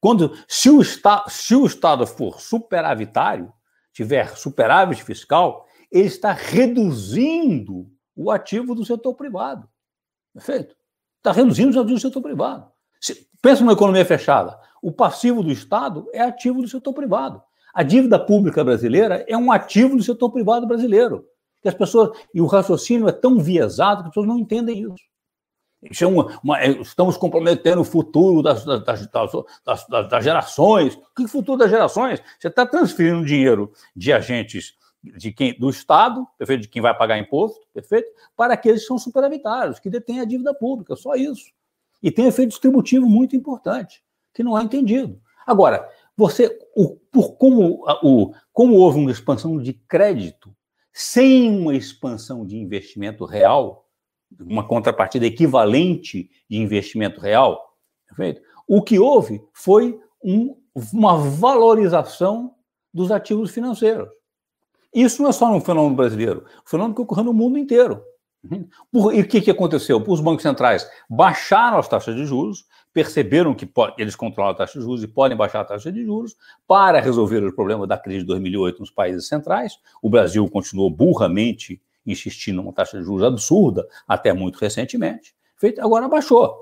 [0.00, 0.82] Quando, se, o
[1.28, 3.52] se o Estado for superavitário,
[3.92, 9.68] tiver superávit fiscal, ele está reduzindo o ativo do setor privado.
[10.32, 10.74] Perfeito?
[11.18, 12.72] Está reduzindo o ativo do setor privado.
[13.00, 14.58] Se, pensa numa economia fechada.
[14.82, 17.40] O passivo do Estado é ativo do setor privado.
[17.74, 21.26] A dívida pública brasileira é um ativo do setor privado brasileiro.
[21.60, 25.04] Que as pessoas e o raciocínio é tão viesado que as pessoas não entendem isso.
[25.82, 30.98] isso é uma, uma, é, estamos comprometendo o futuro das, das, das, das, gerações.
[31.16, 32.20] Que futuro das gerações?
[32.38, 37.18] Você está transferindo dinheiro de agentes de quem, do Estado, perfeito, de quem vai pagar
[37.18, 41.50] imposto, perfeito, para aqueles que são superavitários, que detêm a dívida pública, só isso.
[42.02, 44.02] E tem um efeito distributivo muito importante,
[44.32, 45.20] que não é entendido.
[45.46, 45.88] Agora,
[46.22, 50.54] você, o, por como, o, como houve uma expansão de crédito
[50.92, 53.88] sem uma expansão de investimento real,
[54.40, 57.60] uma contrapartida equivalente de investimento real,
[58.06, 58.40] perfeito?
[58.68, 60.56] o que houve foi um,
[60.92, 62.54] uma valorização
[62.94, 64.08] dos ativos financeiros.
[64.94, 68.02] Isso não é só um fenômeno brasileiro, um fenômeno que ocorreu no mundo inteiro.
[68.90, 70.02] Por, e o que, que aconteceu?
[70.06, 74.78] Os bancos centrais baixaram as taxas de juros, perceberam que pode, eles controlam a taxa
[74.78, 76.36] de juros e podem baixar a taxa de juros
[76.66, 79.78] para resolver o problema da crise de 2008 nos países centrais.
[80.02, 85.34] O Brasil continuou burramente insistindo numa taxa de juros absurda até muito recentemente.
[85.56, 86.56] Feito, agora baixou.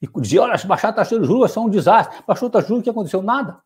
[0.00, 2.22] E dizia, olha, baixar a taxa de juros ser um desastre.
[2.26, 3.22] Baixou a taxa de juros, o que aconteceu?
[3.22, 3.62] Nada.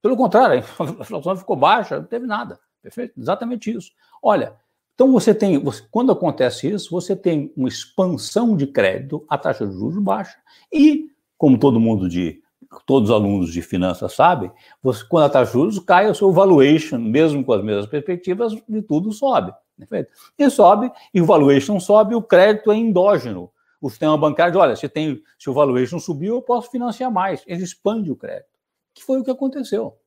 [0.00, 2.58] Pelo contrário, a inflação ficou baixa, não teve nada.
[2.82, 3.18] Perfeito?
[3.18, 3.92] Exatamente isso.
[4.22, 4.56] Olha,
[4.94, 9.66] então você tem, você, quando acontece isso, você tem uma expansão de crédito, a taxa
[9.66, 10.38] de juros baixa
[10.72, 12.40] e, como todo mundo de
[12.86, 14.50] todos os alunos de finanças sabem,
[14.82, 18.52] você, quando a taxa de juros cai, o seu valuation, mesmo com as mesmas perspectivas,
[18.68, 19.52] de tudo sobe.
[19.76, 20.12] Perfeito?
[20.38, 23.50] E sobe, e o valuation sobe, o crédito é endógeno.
[23.80, 27.42] O sistema bancário diz, olha, se, tem, se o valuation subiu, eu posso financiar mais.
[27.46, 28.48] Ele expande o crédito.
[28.94, 29.98] Que foi o que aconteceu.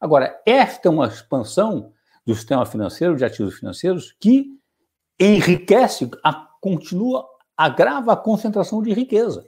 [0.00, 1.92] Agora, esta é uma expansão
[2.26, 4.46] do sistema financeiro, de ativos financeiros, que
[5.18, 9.44] enriquece, a, continua, agrava a concentração de riqueza,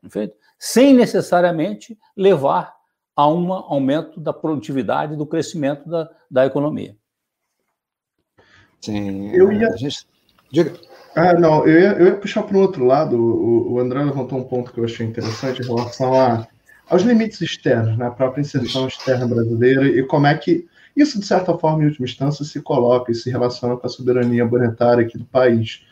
[0.00, 0.34] perfeito?
[0.58, 2.74] sem necessariamente levar
[3.16, 6.94] a um aumento da produtividade, do crescimento da, da economia.
[8.80, 9.74] Sim, eu ia.
[9.76, 10.06] Gente...
[10.52, 10.74] Diga.
[11.14, 13.16] Ah, não, eu ia, eu ia puxar para o outro lado.
[13.16, 16.46] O, o André levantou um ponto que eu achei interessante em relação a,
[16.88, 20.68] aos limites externos, né, a própria inserção externa brasileira e como é que
[21.00, 24.44] isso, de certa forma, em última instância, se coloca e se relaciona com a soberania
[24.44, 25.84] monetária aqui do país.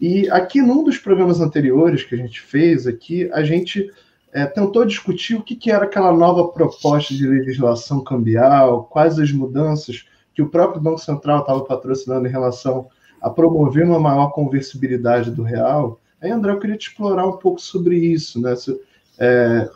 [0.00, 3.90] E aqui, num dos programas anteriores que a gente fez aqui, a gente
[4.32, 9.32] é, tentou discutir o que, que era aquela nova proposta de legislação cambial, quais as
[9.32, 10.04] mudanças
[10.34, 12.88] que o próprio Banco Central estava patrocinando em relação
[13.22, 15.98] a promover uma maior conversibilidade do real.
[16.20, 18.54] Aí, André, eu queria te explorar um pouco sobre isso, né?
[18.54, 18.78] Se,
[19.18, 19.68] é,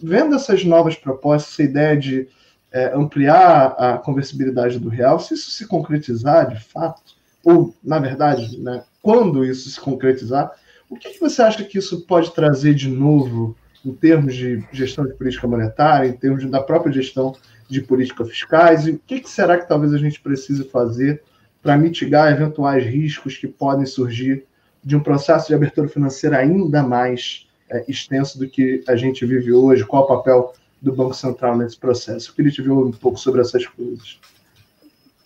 [0.00, 2.28] vendo essas novas propostas, essa ideia de
[2.74, 7.14] é, ampliar a conversibilidade do real, se isso se concretizar de fato,
[7.44, 10.50] ou, na verdade, né, quando isso se concretizar,
[10.88, 15.06] O que, que você acha que isso pode trazer de novo em termos de gestão
[15.06, 17.34] de política monetária, em termos da própria gestão
[17.68, 18.86] de políticas fiscais?
[18.86, 21.22] E o que, que será que talvez a gente precise fazer
[21.62, 24.44] para mitigar eventuais riscos que podem surgir
[24.82, 29.52] de um processo de abertura financeira ainda mais é, extenso do que a gente vive
[29.52, 29.84] hoje?
[29.84, 30.52] Qual o papel
[30.84, 32.30] do Banco Central nesse processo?
[32.30, 34.18] Eu queria te ver um pouco sobre essas coisas.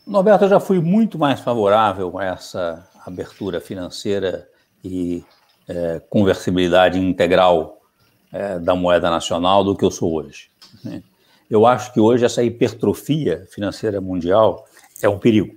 [0.07, 4.49] Norberto, eu já fui muito mais favorável a essa abertura financeira
[4.83, 5.25] e
[5.67, 7.83] é, conversibilidade integral
[8.33, 10.51] é, da moeda nacional do que eu sou hoje.
[11.51, 14.67] Eu acho que hoje essa hipertrofia financeira mundial
[15.03, 15.57] é um perigo.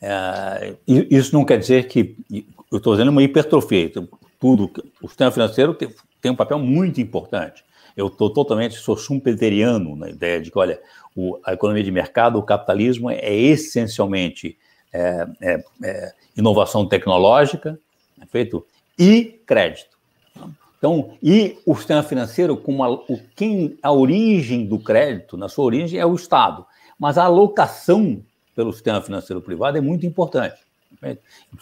[0.00, 2.16] É, isso não quer dizer que
[2.70, 3.86] eu estou dizendo uma hipertrofia.
[3.86, 4.70] Então, tudo,
[5.00, 5.88] o sistema financeiro tem,
[6.20, 7.64] tem um papel muito importante.
[7.96, 10.80] Eu estou totalmente, sou schumpeteriano na ideia de que, olha,
[11.14, 14.58] o, a economia de mercado, o capitalismo é essencialmente
[14.92, 17.78] é, é, é, inovação tecnológica,
[18.20, 18.66] é feito,
[18.98, 19.94] e crédito.
[20.78, 25.64] Então, e o sistema financeiro, como a, o, quem, a origem do crédito, na sua
[25.64, 26.66] origem, é o Estado.
[26.98, 28.22] Mas a alocação
[28.54, 30.60] pelo sistema financeiro privado é muito importante,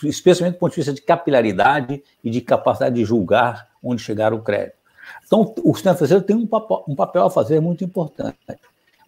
[0.03, 4.43] especialmente do ponto de vista de capilaridade e de capacidade de julgar onde chegar o
[4.43, 4.82] crédito.
[5.25, 8.37] Então, o sistema financeiro tem um papel, um papel a fazer muito importante.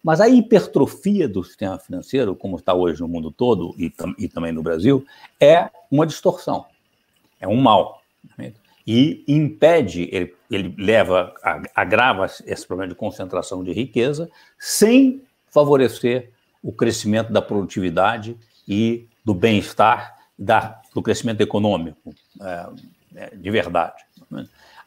[0.03, 4.51] Mas a hipertrofia do sistema financeiro, como está hoje no mundo todo e, e também
[4.51, 5.03] no Brasil,
[5.39, 6.65] é uma distorção,
[7.39, 8.01] é um mal.
[8.85, 11.33] E impede, ele, ele leva,
[11.73, 14.29] agrava esse problema de concentração de riqueza,
[14.59, 16.29] sem favorecer
[16.61, 18.37] o crescimento da produtividade
[18.67, 20.15] e do bem-estar,
[20.93, 22.67] do crescimento econômico é,
[23.15, 24.03] é de verdade.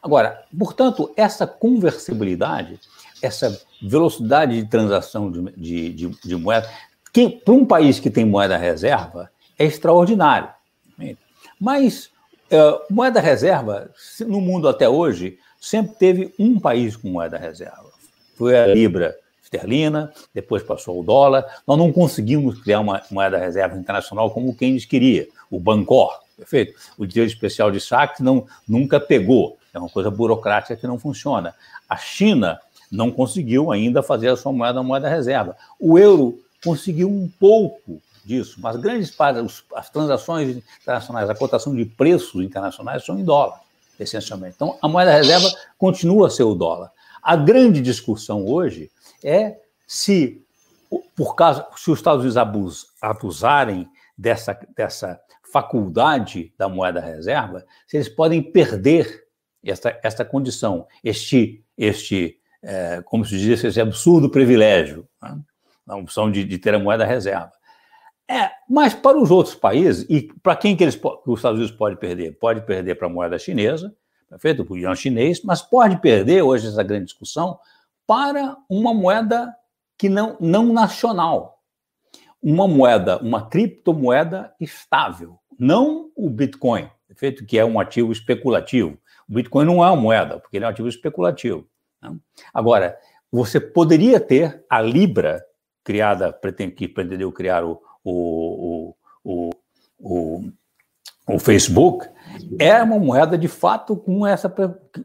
[0.01, 2.79] Agora, portanto, essa conversibilidade
[3.21, 6.69] essa velocidade de transação de, de, de, de moeda,
[7.13, 10.49] que para um país que tem moeda reserva, é extraordinário.
[11.59, 12.05] Mas
[12.51, 13.89] uh, moeda reserva,
[14.21, 17.89] no mundo até hoje, sempre teve um país com moeda reserva.
[18.35, 21.43] Foi a Libra esterlina, depois passou o dólar.
[21.67, 26.79] Nós não conseguimos criar uma moeda reserva internacional como Keynes queria, o Bancor, perfeito?
[26.97, 31.53] O dinheiro especial de saque não, nunca pegou, é uma coisa burocrática que não funciona.
[31.87, 32.59] A China
[32.91, 35.55] não conseguiu ainda fazer a sua moeda uma moeda reserva.
[35.79, 41.85] O euro conseguiu um pouco disso, mas grandes partes, as transações internacionais, a cotação de
[41.85, 43.59] preços internacionais são em dólar,
[43.99, 44.55] essencialmente.
[44.55, 46.91] Então, a moeda reserva continua a ser o dólar.
[47.21, 48.91] A grande discussão hoje
[49.23, 50.41] é se,
[51.15, 55.19] por causa, se os Estados Unidos abusarem dessa, dessa
[55.51, 59.25] faculdade da moeda reserva, se eles podem perder
[59.63, 65.37] esta, esta condição, este, este é, como se diz, esse absurdo privilégio, né?
[65.87, 67.51] a opção de, de, ter a moeda reserva.
[68.27, 71.95] É, mas para os outros países, e para quem que, eles, os Estados Unidos pode
[71.95, 72.37] perder?
[72.37, 73.95] Pode perder para a moeda chinesa,
[74.29, 74.63] perfeito?
[74.63, 77.57] Para o yuan chinês, mas pode perder, hoje essa grande discussão,
[78.05, 79.55] para uma moeda
[79.97, 81.59] que não, não nacional.
[82.41, 87.45] Uma moeda, uma criptomoeda estável, não o Bitcoin, perfeito?
[87.45, 88.97] Que é um ativo especulativo.
[89.29, 91.67] O Bitcoin não é uma moeda, porque ele é um ativo especulativo.
[92.01, 92.15] Né?
[92.53, 92.97] Agora,
[93.31, 95.43] você poderia ter a Libra,
[95.83, 96.35] criada,
[96.75, 99.49] que pretendeu criar o, o, o,
[99.99, 100.49] o,
[101.27, 102.07] o Facebook,
[102.59, 104.53] é uma moeda de fato com essa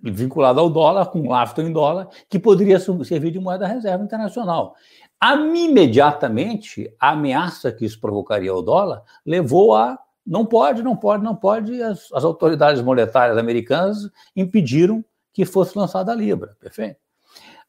[0.03, 4.75] vinculada ao dólar, com lastro em dólar, que poderia servir de moeda reserva internacional.
[5.23, 11.37] Imediatamente, a ameaça que isso provocaria ao dólar levou a não pode, não pode, não
[11.37, 11.83] pode.
[11.83, 16.99] As, as autoridades monetárias americanas impediram que fosse lançada a Libra, perfeito?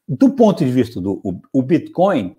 [0.08, 2.36] Do ponto de vista do o, o Bitcoin,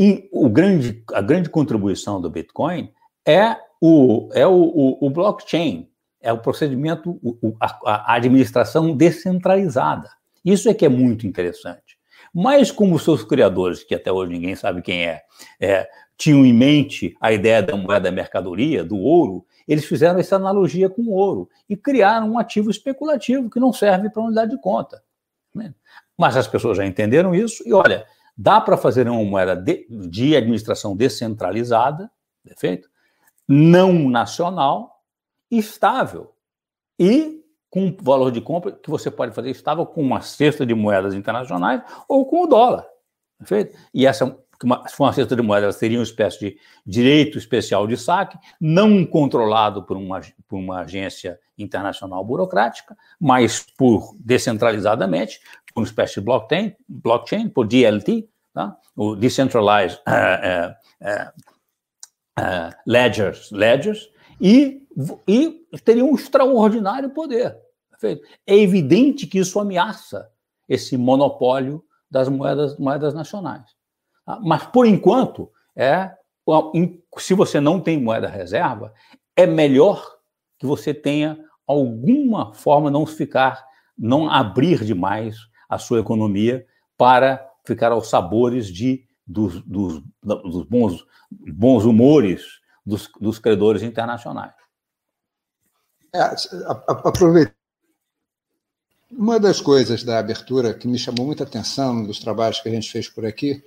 [0.00, 2.90] e o grande, a grande contribuição do Bitcoin
[3.26, 5.90] é o, é o, o, o blockchain,
[6.22, 10.08] é o procedimento, o, a, a, administração descentralizada.
[10.42, 11.98] Isso é que é muito interessante.
[12.32, 15.20] Mas como seus criadores, que até hoje ninguém sabe quem é,
[15.60, 15.86] é
[16.16, 21.02] tinham em mente a ideia da moeda mercadoria, do ouro, eles fizeram essa analogia com
[21.02, 25.00] o ouro e criaram um ativo especulativo que não serve para unidade de conta.
[25.54, 25.72] Né?
[26.18, 28.04] Mas as pessoas já entenderam isso e, olha,
[28.36, 32.10] dá para fazer uma moeda de, de administração descentralizada,
[32.42, 32.90] perfeito?
[33.46, 35.04] Não nacional,
[35.48, 36.34] estável
[36.98, 41.14] e com valor de compra que você pode fazer estável com uma cesta de moedas
[41.14, 42.88] internacionais ou com o dólar,
[43.38, 43.78] perfeito?
[43.94, 47.38] E essa que uma, se for uma cesta de moedas, teria uma espécie de direito
[47.38, 55.40] especial de saque, não controlado por uma, por uma agência internacional burocrática, mas por descentralizadamente,
[55.72, 58.76] por uma espécie de blockchain, blockchain por DLT, tá?
[58.94, 60.72] o Decentralized uh,
[61.06, 61.42] uh,
[62.38, 64.86] uh, Ledgers, ledgers, e,
[65.26, 67.56] e teria um extraordinário poder.
[67.90, 68.28] Perfeito?
[68.46, 70.30] É evidente que isso ameaça
[70.68, 73.79] esse monopólio das moedas, moedas nacionais.
[74.24, 74.38] Tá?
[74.42, 76.12] Mas, por enquanto, é,
[77.18, 78.92] se você não tem moeda reserva,
[79.36, 80.18] é melhor
[80.58, 83.64] que você tenha alguma forma não ficar,
[83.96, 85.36] não abrir demais
[85.68, 86.66] a sua economia
[86.98, 94.52] para ficar aos sabores de, dos, dos, dos bons, bons humores dos, dos credores internacionais.
[96.12, 96.34] É.
[99.10, 102.90] Uma das coisas da abertura que me chamou muita atenção dos trabalhos que a gente
[102.90, 103.62] fez por aqui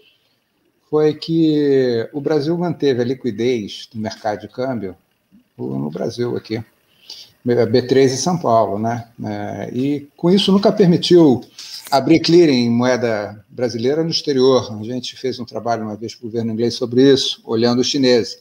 [0.89, 4.95] foi que o Brasil manteve a liquidez do mercado de câmbio
[5.57, 6.63] no Brasil aqui,
[7.45, 9.07] B3 em São Paulo, né?
[9.23, 11.41] É, e com isso nunca permitiu
[11.91, 14.75] abrir clearing em moeda brasileira no exterior.
[14.79, 17.87] A gente fez um trabalho uma vez para o governo inglês sobre isso, olhando os
[17.87, 18.37] chineses.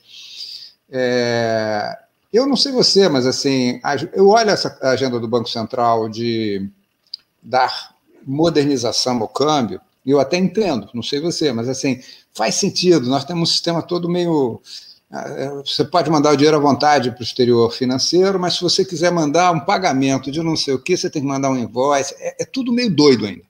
[0.90, 1.98] É,
[2.32, 3.80] eu não sei você, mas assim,
[4.14, 6.66] eu olho essa agenda do Banco Central de
[7.42, 12.00] dar modernização ao câmbio, eu até entendo, não sei você, mas assim,
[12.32, 13.08] faz sentido.
[13.08, 14.60] Nós temos um sistema todo meio.
[15.12, 18.84] É, você pode mandar o dinheiro à vontade para o exterior financeiro, mas se você
[18.84, 22.14] quiser mandar um pagamento de não sei o que, você tem que mandar um invoice.
[22.18, 23.44] É, é tudo meio doido ainda.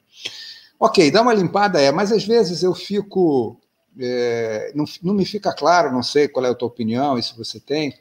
[0.79, 3.57] Ok, dá uma limpada, é, mas às vezes eu fico
[3.99, 7.37] é, não, não me fica claro, não sei qual é a tua opinião e se
[7.37, 7.95] você tem,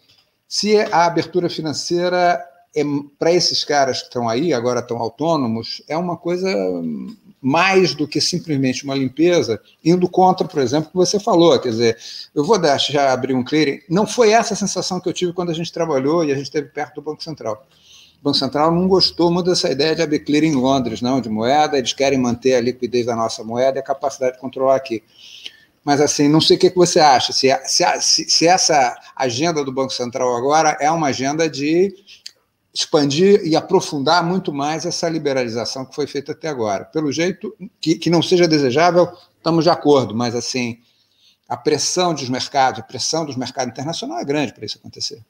[0.47, 2.43] se a abertura financeira
[2.75, 2.83] é,
[3.19, 6.49] para esses caras que estão aí, agora estão autônomos, é uma coisa
[7.41, 11.69] mais do que simplesmente uma limpeza, indo contra, por exemplo, o que você falou, quer
[11.69, 11.97] dizer,
[12.35, 15.33] eu vou deixar já abrir um clearing, não foi essa a sensação que eu tive
[15.33, 17.65] quando a gente trabalhou e a gente esteve perto do Banco Central.
[18.21, 21.29] O Banco Central não gostou muito dessa ideia de abrir clearing em Londres, não, de
[21.29, 25.01] moeda, eles querem manter a liquidez da nossa moeda e a capacidade de controlar aqui.
[25.83, 27.33] Mas, assim, não sei o que, você acha.
[27.33, 31.91] Se, se, se essa agenda do Banco Central agora é uma agenda de
[32.73, 36.85] expandir e aprofundar muito mais essa liberalização que foi feita até agora.
[36.85, 40.79] Pelo jeito, que, que não seja desejável, estamos de acordo, mas, assim,
[41.47, 45.21] a pressão dos mercados, a pressão dos mercados internacionais é grande para isso acontecer.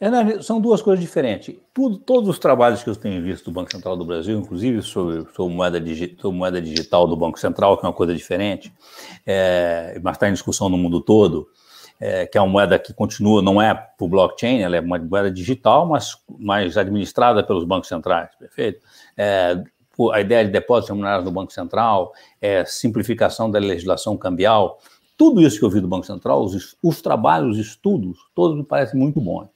[0.00, 1.54] É, são duas coisas diferentes.
[1.74, 5.26] Tudo, todos os trabalhos que eu tenho visto do Banco Central do Brasil, inclusive sobre,
[5.34, 8.72] sobre, moeda, digi, sobre moeda digital do Banco Central, que é uma coisa diferente,
[9.26, 11.48] é, mas está em discussão no mundo todo,
[12.00, 15.30] é, que é uma moeda que continua, não é por blockchain, ela é uma moeda
[15.30, 18.80] digital, mas mais administrada pelos bancos centrais, perfeito?
[19.16, 19.62] É,
[20.12, 24.78] a ideia de depósitos remunerados no Banco Central, é, simplificação da legislação cambial,
[25.18, 28.64] tudo isso que eu vi do Banco Central, os, os trabalhos, os estudos, todos me
[28.64, 29.50] parecem muito bons.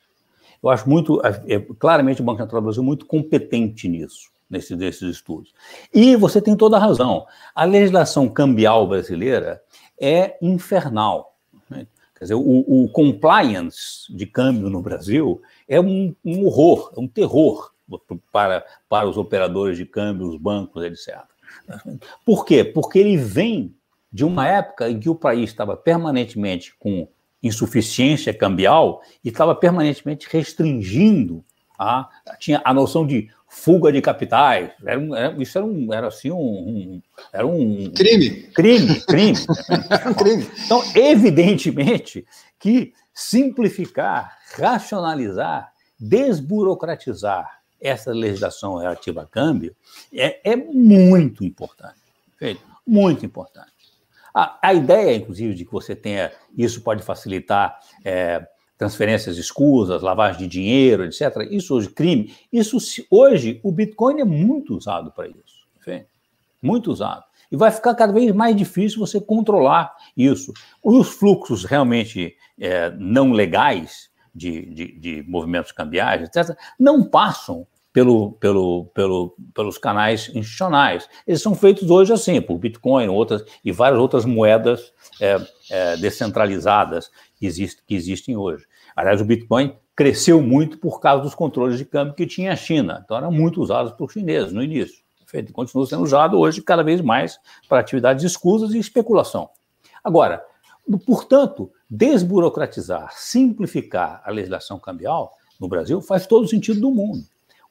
[0.63, 5.17] Eu acho muito, é, claramente o Banco Central do Brasil muito competente nisso, nesses, nesses
[5.17, 5.55] estudos.
[5.93, 7.25] E você tem toda a razão.
[7.55, 9.63] A legislação cambial brasileira
[9.99, 11.34] é infernal.
[12.17, 17.09] Quer dizer, o, o, compliance de câmbio no Brasil é um, um horror, é um
[17.09, 17.73] terror
[18.31, 21.23] para, para os operadores de câmbio, os bancos, etc.
[22.25, 22.65] Por quê?
[22.65, 23.75] Porque ele vem
[24.13, 27.09] de uma época em que o país estava permanentemente com
[27.43, 31.45] insuficiência cambial e estava permanentemente restringindo
[31.79, 32.09] a
[32.39, 34.71] tinha a noção de fuga de capitais.
[34.85, 37.03] Era, um, era isso era um era assim um, um
[37.33, 38.31] era um crime.
[38.55, 39.39] Crime crime.
[40.07, 40.51] Um crime.
[40.65, 42.27] Então evidentemente
[42.59, 49.75] que simplificar racionalizar desburocratizar essa legislação relativa a câmbio
[50.13, 52.05] é, é muito importante
[52.87, 53.73] muito importante.
[54.35, 58.47] A, a, ideia, inclusive, de que você tenha isso pode facilitar é,
[58.77, 61.49] transferências escusas, lavagem de dinheiro, etc.
[61.51, 62.35] Isso hoje, crime.
[62.53, 62.79] Isso
[63.11, 65.67] hoje, o Bitcoin é muito usado para isso.
[66.63, 67.25] Muito usado.
[67.53, 70.53] E vai ficar cada vez mais difícil você controlar isso.
[70.83, 78.33] Os fluxos realmente é, não legais de, de, de movimentos cambiais, etc., não passam pelo,
[78.33, 81.09] pelo, pelo, pelos canais institucionais.
[81.25, 85.41] Eles são feitos hoje assim, por Bitcoin outras, e várias outras moedas é,
[85.71, 88.67] é, descentralizadas que, exist, que existem hoje.
[88.97, 93.01] Aliás, o Bitcoin cresceu muito por causa dos controles de câmbio que tinha a China.
[93.05, 95.05] Então, eram muito usados por chineses no início.
[95.25, 97.39] Feito, continua sendo usado hoje cada vez mais
[97.69, 99.49] para atividades escusas e especulação.
[100.03, 100.45] Agora,
[101.07, 107.23] portanto, desburocratizar, simplificar a legislação cambial no Brasil faz todo o sentido do mundo.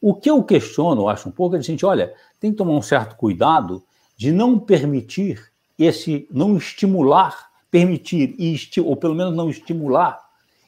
[0.05, 2.81] O que eu questiono, acho um pouco, é de gente, olha, tem que tomar um
[2.81, 3.81] certo cuidado
[4.17, 5.41] de não permitir
[5.79, 8.35] esse, não estimular, permitir,
[8.83, 10.19] ou pelo menos não estimular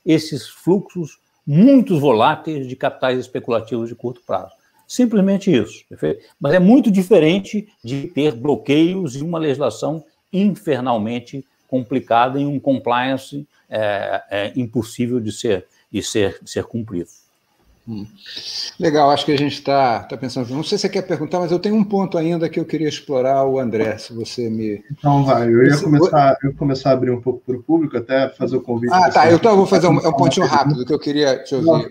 [0.06, 4.54] esses fluxos muito voláteis de capitais especulativos de curto prazo.
[4.88, 6.26] Simplesmente isso, perfeito?
[6.40, 13.46] Mas é muito diferente de ter bloqueios e uma legislação infernalmente complicada em um compliance
[13.70, 17.25] é, é, impossível de ser e ser, ser cumprido.
[17.88, 18.08] Hum.
[18.80, 20.50] Legal, acho que a gente está tá pensando.
[20.50, 22.90] Não sei se você quer perguntar, mas eu tenho um ponto ainda que eu queria
[22.90, 24.84] explorar, o André, se você me.
[24.92, 27.96] Então vai, eu ia começar, eu ia começar a abrir um pouco para o público,
[27.96, 28.92] até fazer o convite.
[28.92, 31.90] Ah, tá, então eu vou fazer um, um pontinho rápido que eu queria te ouvir.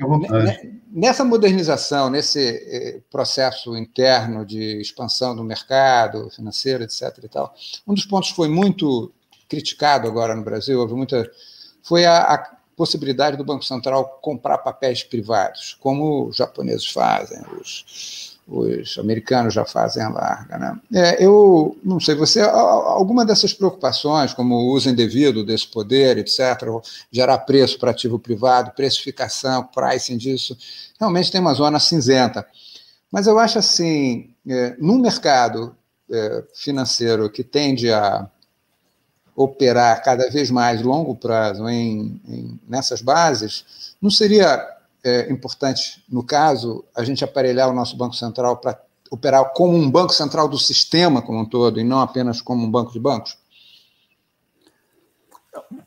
[0.93, 7.19] Nessa modernização, nesse eh, processo interno de expansão do mercado financeiro, etc.
[7.23, 7.55] e tal,
[7.87, 9.13] um dos pontos que foi muito
[9.49, 11.29] criticado agora no Brasil, houve muita,
[11.83, 18.37] foi a, a possibilidade do Banco Central comprar papéis privados, como os japoneses fazem, os,
[18.47, 20.59] os americanos já fazem a larga.
[20.59, 20.81] Né?
[20.95, 26.69] É, eu não sei, você alguma dessas preocupações, como o uso indevido desse poder, etc.,
[27.11, 30.57] gerar preço para ativo privado, precificação, pricing disso,
[30.99, 32.47] realmente tem uma zona cinzenta.
[33.11, 35.75] Mas eu acho assim, é, num mercado
[36.11, 38.29] é, financeiro que tende a
[39.37, 44.65] operar cada vez mais longo prazo em, em nessas bases, não seria
[45.05, 48.81] é, importante, no caso, a gente aparelhar o nosso Banco Central para
[49.11, 52.71] operar como um Banco Central do sistema como um todo e não apenas como um
[52.71, 53.37] banco de bancos?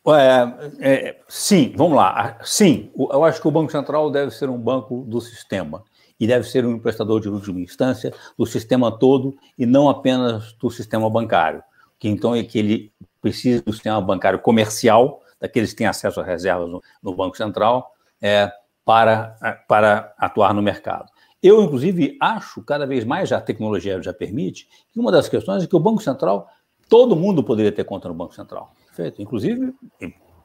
[0.07, 2.37] É, é, sim, vamos lá.
[2.43, 5.83] Sim, eu acho que o Banco Central deve ser um banco do sistema
[6.19, 10.69] e deve ser um emprestador de última instância do sistema todo e não apenas do
[10.69, 11.61] sistema bancário,
[11.99, 12.91] que então é que ele
[13.21, 17.91] precisa do sistema bancário comercial, daqueles que têm acesso a reservas no, no Banco Central,
[18.21, 18.51] é,
[18.83, 21.11] para, para atuar no mercado.
[21.41, 25.63] Eu, inclusive, acho, cada vez mais, já a tecnologia já permite, que uma das questões
[25.63, 26.47] é que o Banco Central,
[26.89, 28.73] todo mundo poderia ter conta no Banco Central,
[29.19, 29.73] inclusive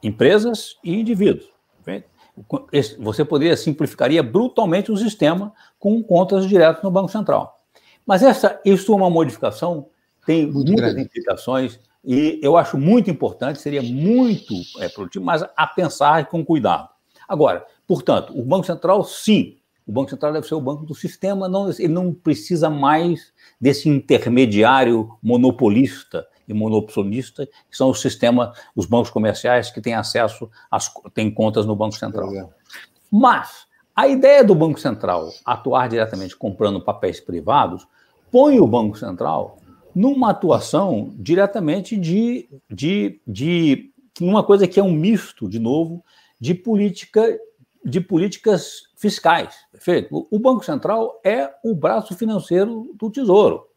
[0.03, 1.49] empresas e indivíduos.
[2.99, 7.59] Você poderia simplificaria brutalmente o sistema com contas diretas no Banco Central.
[8.05, 9.87] Mas essa, isso é uma modificação,
[10.25, 11.01] tem muito muitas grande.
[11.07, 16.89] implicações, e eu acho muito importante, seria muito é, produtivo, mas a pensar com cuidado.
[17.27, 21.47] Agora, portanto, o Banco Central, sim, o Banco Central deve ser o banco do sistema,
[21.47, 28.85] não, ele não precisa mais desse intermediário monopolista e monopolista, que são os sistemas, os
[28.85, 32.29] bancos comerciais que têm acesso, às, têm contas no Banco Central.
[33.11, 37.87] Mas a ideia do Banco Central atuar diretamente comprando papéis privados
[38.31, 39.57] põe o Banco Central
[39.95, 46.03] numa atuação diretamente de, de, de uma coisa que é um misto, de novo,
[46.39, 47.39] de política
[47.85, 50.25] de políticas fiscais, perfeito?
[50.31, 53.67] O Banco Central é o braço financeiro do Tesouro.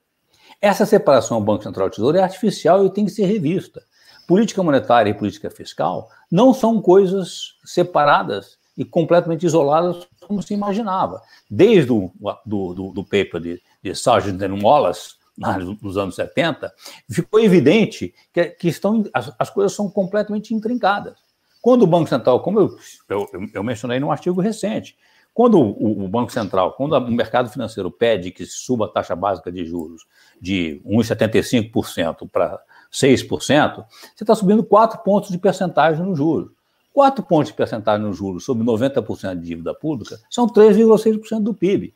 [0.60, 3.82] Essa separação Banco Central Tesouro é artificial e tem que ser revista.
[4.28, 11.20] Política monetária e política fiscal não são coisas separadas e completamente isoladas como se imaginava.
[11.50, 12.10] Desde o
[12.44, 16.72] do, do, do paper de, de Sargent and Wallace, nos anos 70,
[17.10, 21.18] ficou evidente que, que estão, as, as, coisas são completamente intrincadas.
[21.60, 22.76] Quando o Banco Central, como eu,
[23.08, 24.96] eu, eu mencionei num artigo recente,
[25.36, 29.52] quando o, o, Banco Central, quando o mercado financeiro pede que suba a taxa básica
[29.52, 30.06] de juros
[30.40, 32.58] de 1,75% para
[32.90, 36.52] 6%, você está subindo 4 pontos de percentagem no juros.
[36.90, 41.94] 4 pontos de percentagem no juros sobre 90% de dívida pública são 3,6% do PIB.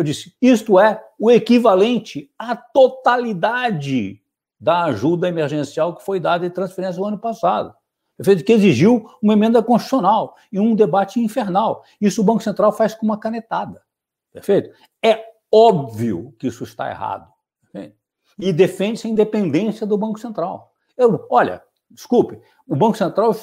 [0.00, 4.22] Eu disse: isto é o equivalente à totalidade
[4.58, 7.74] da ajuda emergencial que foi dada em transferência no ano passado.
[8.16, 8.42] Perfeito?
[8.42, 11.84] Que exigiu uma emenda constitucional e um debate infernal.
[12.00, 13.82] Isso o Banco Central faz com uma canetada.
[14.32, 14.70] Perfeito?
[15.04, 15.22] É
[15.52, 17.30] óbvio que isso está errado.
[17.60, 17.94] Perfeito?
[18.38, 20.72] E defende-se a independência do Banco Central.
[20.96, 22.40] Eu, olha, Desculpe,
[22.70, 23.34] o Banco Central,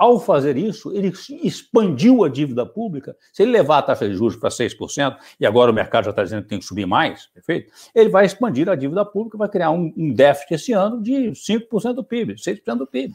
[0.00, 1.12] ao fazer isso, ele
[1.44, 3.16] expandiu a dívida pública.
[3.32, 6.24] Se ele levar a taxa de juros para 6%, e agora o mercado já está
[6.24, 7.72] dizendo que tem que subir mais, perfeito?
[7.94, 11.92] Ele vai expandir a dívida pública, vai criar um, um déficit esse ano de 5%
[11.92, 13.14] do PIB, 6% do PIB.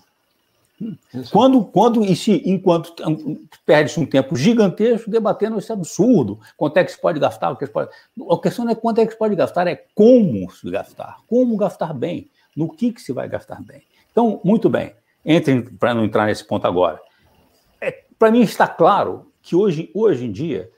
[0.81, 0.95] Hum.
[1.29, 2.93] Quando, quando e se, enquanto
[3.65, 7.65] perde-se um tempo gigantesco debatendo esse absurdo, quanto é que se pode gastar, o que
[7.65, 7.89] se pode...
[8.31, 11.57] a questão não é quanto é que se pode gastar, é como se gastar, como
[11.57, 13.81] gastar bem, no que, que se vai gastar bem.
[14.09, 14.93] Então, muito bem,
[15.25, 16.99] entre para não entrar nesse ponto agora.
[17.81, 20.69] É, para mim está claro que hoje, hoje em dia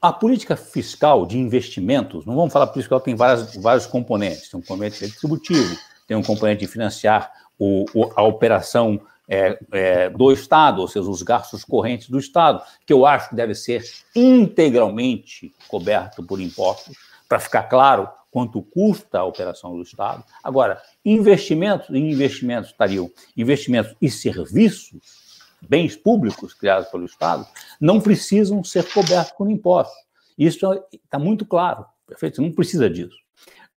[0.00, 4.48] a política fiscal de investimentos, não vamos falar política fiscal, tem várias, vários componentes.
[4.48, 5.76] Tem um componente distributivo,
[6.06, 11.08] tem um componente de financiar o, o, a operação é, é, do Estado, ou seja,
[11.08, 13.82] os gastos correntes do Estado, que eu acho que deve ser
[14.14, 16.96] integralmente coberto por impostos,
[17.28, 20.22] para ficar claro quanto custa a operação do Estado.
[20.44, 27.46] Agora, investimentos e investimentos estariam investimentos e serviços, bens públicos criados pelo Estado,
[27.80, 29.96] não precisam ser cobertos por impostos.
[30.36, 30.58] Isso
[30.92, 32.36] está muito claro, perfeito?
[32.36, 33.16] Você não precisa disso.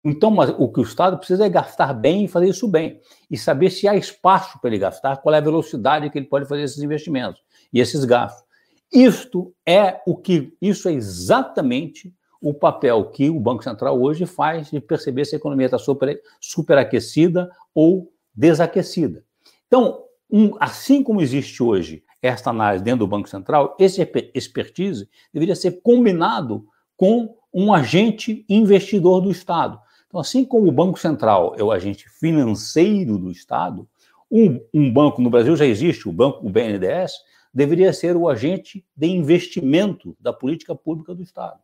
[0.03, 3.01] Então, o que o Estado precisa é gastar bem e fazer isso bem.
[3.29, 6.47] E saber se há espaço para ele gastar, qual é a velocidade que ele pode
[6.47, 7.41] fazer esses investimentos
[7.71, 8.43] e esses gastos.
[8.91, 14.69] Isto é o que, isso é exatamente o papel que o Banco Central hoje faz
[14.69, 19.23] de perceber se a economia está super, superaquecida ou desaquecida.
[19.67, 24.01] Então, um, assim como existe hoje esta análise dentro do Banco Central, esse
[24.33, 26.65] expertise deveria ser combinado
[26.95, 29.79] com um agente investidor do Estado.
[30.07, 33.87] Então, assim como o Banco Central é o agente financeiro do Estado,
[34.31, 37.13] um, um banco no Brasil já existe, o banco, o BNDES,
[37.53, 41.59] deveria ser o agente de investimento da política pública do Estado.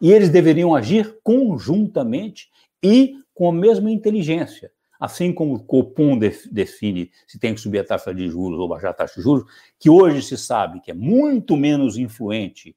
[0.00, 2.48] E eles deveriam agir conjuntamente
[2.82, 4.70] e com a mesma inteligência.
[4.98, 8.90] Assim como o Copom define se tem que subir a taxa de juros ou baixar
[8.90, 9.44] a taxa de juros,
[9.78, 12.74] que hoje se sabe que é muito menos influente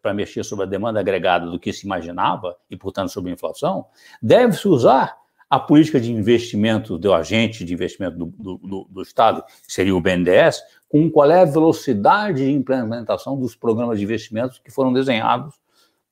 [0.00, 3.84] para mexer sobre a demanda agregada do que se imaginava, e, portanto, sobre a inflação,
[4.22, 5.18] deve-se usar
[5.50, 10.00] a política de investimento do agente de investimento do, do, do, Estado, que seria o
[10.00, 15.54] BNDES, com qual é a velocidade de implementação dos programas de investimentos que foram desenhados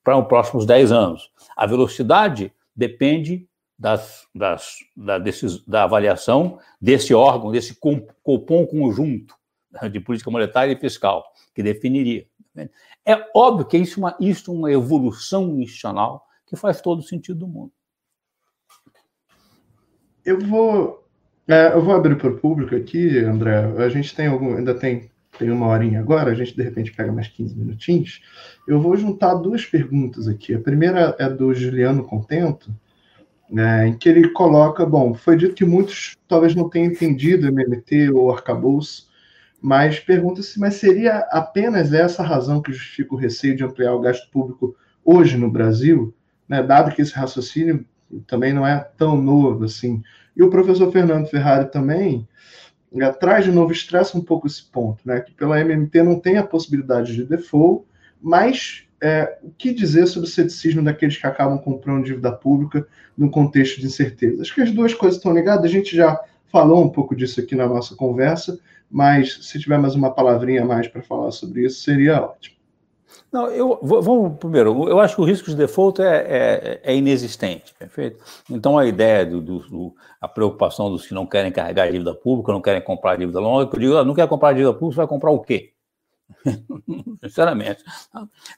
[0.06, 1.32] para os próximos 10 anos.
[1.56, 9.34] A velocidade depende das, das, da, desses, da avaliação desse órgão, desse copom conjunto
[9.90, 12.24] de política monetária e fiscal, que definiria.
[13.04, 17.02] É óbvio que isso é uma, isso é uma evolução institucional que faz todo o
[17.02, 17.72] sentido do mundo.
[20.24, 21.04] Eu vou,
[21.48, 23.74] é, eu vou abrir para o público aqui, André.
[23.76, 27.12] A gente tem algum, ainda tem, tem uma horinha agora, a gente de repente pega
[27.12, 28.22] mais 15 minutinhos.
[28.66, 30.54] Eu vou juntar duas perguntas aqui.
[30.54, 32.74] A primeira é do Juliano Contento,
[33.50, 38.10] né, em que ele coloca, bom, foi dito que muitos talvez não tenham entendido MMT
[38.10, 39.08] ou arcabouço,
[39.60, 44.30] mas pergunta-se, mas seria apenas essa razão que justifica o receio de ampliar o gasto
[44.30, 46.14] público hoje no Brasil,
[46.48, 47.84] né, dado que esse raciocínio
[48.26, 50.02] também não é tão novo assim.
[50.36, 52.26] E o professor Fernando Ferrari também
[52.94, 56.38] é, traz de novo, estressa um pouco esse ponto, né, que pela MMT não tem
[56.38, 57.84] a possibilidade de default,
[58.20, 63.30] mas é, o que dizer sobre o ceticismo daqueles que acabam comprando dívida pública no
[63.30, 64.42] contexto de incerteza?
[64.42, 66.18] Acho que as duas coisas estão ligadas, a gente já
[66.50, 68.58] falou um pouco disso aqui na nossa conversa,
[68.90, 72.55] mas se tiver mais uma palavrinha a mais para falar sobre isso, seria ótimo.
[73.36, 74.88] Não, eu vamos primeiro.
[74.88, 78.18] Eu acho que o risco de default é, é, é inexistente, perfeito.
[78.50, 82.50] Então a ideia do, do, do, a preocupação dos que não querem carregar dívida pública,
[82.50, 85.06] não querem comprar dívida longa, eu digo, ah, não quer comprar dívida pública, você vai
[85.06, 85.74] comprar o quê?
[87.22, 87.84] Sinceramente.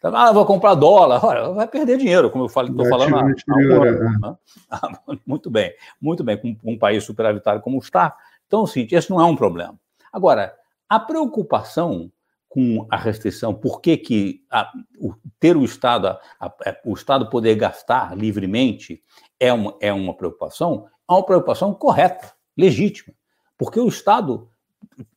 [0.00, 1.24] Ah, vou comprar dólar.
[1.24, 3.16] Olha, vai perder dinheiro, como eu estou falando.
[3.16, 3.92] há é.
[3.98, 4.36] né?
[4.70, 4.92] ah,
[5.26, 8.16] muito bem, muito bem, com um país superavitário como está.
[8.46, 9.74] Então, sim, esse não é um problema.
[10.12, 10.54] Agora,
[10.88, 12.12] a preocupação
[12.48, 16.94] com a restrição, por que, que a, o, ter o Estado, a, a, é, o
[16.94, 19.02] Estado poder gastar livremente
[19.38, 23.14] é uma, é uma preocupação, é uma preocupação correta, legítima,
[23.56, 24.50] porque o Estado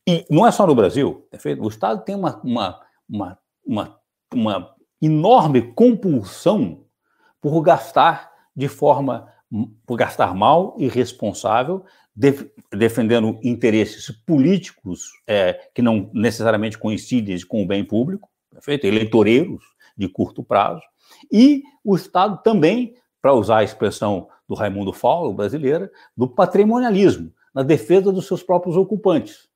[0.06, 1.62] e não é só no Brasil, perfeito?
[1.62, 4.00] O Estado tem uma, uma, uma, uma,
[4.32, 6.84] uma enorme compulsão
[7.40, 9.28] por gastar de forma,
[9.86, 10.88] por gastar mal e
[12.14, 18.86] defendendo interesses políticos é, que não necessariamente coincidem com o bem público, perfeito?
[18.86, 19.64] Eleitoreiros
[19.96, 20.82] de curto prazo.
[21.30, 27.62] E o Estado também, para usar a expressão do Raimundo Faulo, brasileira, do patrimonialismo, na
[27.62, 29.48] defesa dos seus próprios ocupantes.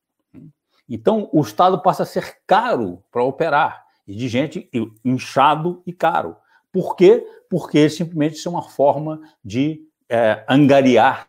[0.88, 4.70] Então, o Estado passa a ser caro para operar, e de gente
[5.04, 6.36] inchado e caro.
[6.72, 7.26] Por quê?
[7.50, 11.28] Porque simplesmente isso é uma forma de é, angariar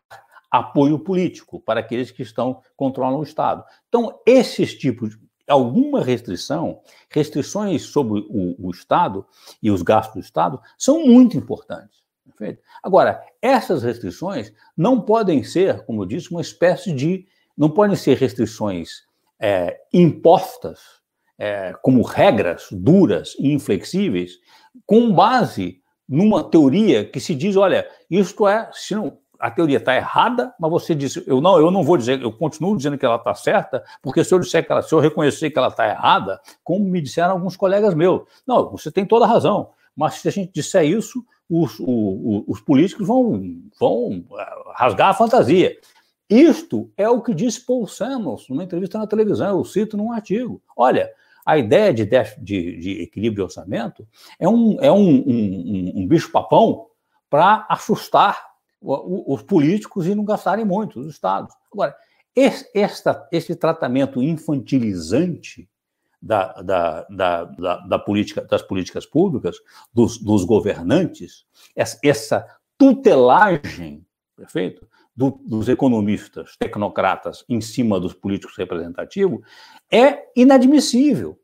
[0.57, 3.63] apoio político para aqueles que estão controlam o Estado.
[3.87, 9.25] Então, esses tipos, alguma restrição, restrições sobre o, o Estado
[9.61, 12.01] e os gastos do Estado são muito importantes.
[12.25, 12.61] Perfeito?
[12.83, 17.25] Agora, essas restrições não podem ser, como eu disse, uma espécie de.
[17.57, 19.07] não podem ser restrições
[19.39, 20.79] é, impostas
[21.37, 24.39] é, como regras duras e inflexíveis,
[24.85, 29.95] com base numa teoria que se diz, olha, isto é, se não, a teoria está
[29.95, 33.15] errada, mas você disse, eu não, eu não vou dizer, eu continuo dizendo que ela
[33.15, 36.39] está certa, porque se eu disser que ela, se eu reconhecer que ela está errada,
[36.63, 40.31] como me disseram alguns colegas meus, não, você tem toda a razão, mas se a
[40.31, 43.41] gente disser isso, os, os, os políticos vão,
[43.79, 45.77] vão é, rasgar a fantasia.
[46.29, 50.61] Isto é o que disse Paul Samuels numa entrevista na televisão, eu cito num artigo.
[50.75, 51.09] Olha,
[51.45, 54.05] a ideia de, de, de equilíbrio de orçamento
[54.37, 56.87] é um, é um, um, um bicho-papão
[57.29, 58.46] para assustar
[58.81, 61.53] os políticos e não gastarem muito, os estados.
[61.71, 61.95] Agora,
[62.35, 65.67] esse, esta, esse tratamento infantilizante
[66.21, 67.43] da, da, da,
[67.87, 69.57] da, política, das políticas públicas,
[69.93, 72.47] dos, dos governantes, essa, essa
[72.77, 74.05] tutelagem,
[74.35, 74.87] perfeito?
[75.17, 79.41] do, dos economistas, tecnocratas, em cima dos políticos representativos,
[79.91, 81.39] é inadmissível.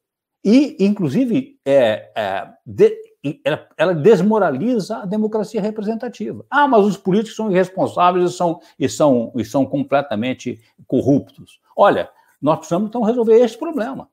[0.46, 2.96] E, inclusive, é, é, de,
[3.44, 6.46] ela, ela, desmoraliza a democracia representativa.
[6.50, 11.60] Ah, mas os políticos são irresponsáveis e são, e são, e são completamente corruptos.
[11.76, 12.10] Olha,
[12.42, 14.10] nós precisamos então resolver este problema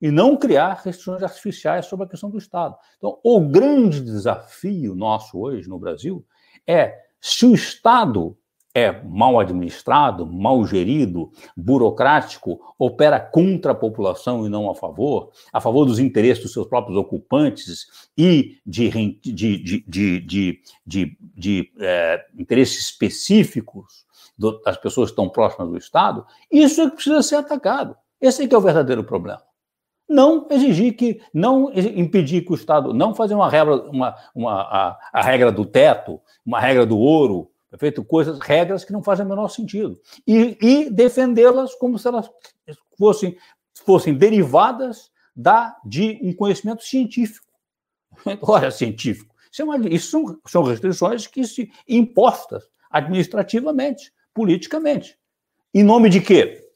[0.00, 2.76] e não criar restrições artificiais sobre a questão do Estado.
[2.98, 6.26] Então, o grande desafio nosso hoje no Brasil
[6.66, 8.36] é se o Estado
[8.74, 15.60] é mal administrado, mal gerido, burocrático, opera contra a população e não a favor, a
[15.60, 24.06] favor dos interesses dos seus próprios ocupantes e de, de, de, de, é, interesses específicos
[24.38, 27.96] do, das pessoas que estão próximas do Estado, isso é que precisa ser atacado.
[28.20, 29.42] Esse é que é o verdadeiro problema.
[30.08, 34.98] Não exigir que, não impedir que o Estado, não fazer uma regra, uma, uma, a,
[35.12, 38.04] a regra do teto, uma regra do ouro, Perfeito?
[38.04, 39.98] Coisas, regras que não fazem o menor sentido.
[40.26, 42.30] E, e defendê-las como se elas
[42.98, 43.34] fossem,
[43.86, 47.46] fossem derivadas da, de um conhecimento científico.
[48.42, 49.34] Olha, científico.
[49.50, 55.18] Isso, é uma, isso são, são restrições que se impostas administrativamente, politicamente.
[55.72, 56.68] Em nome de quê?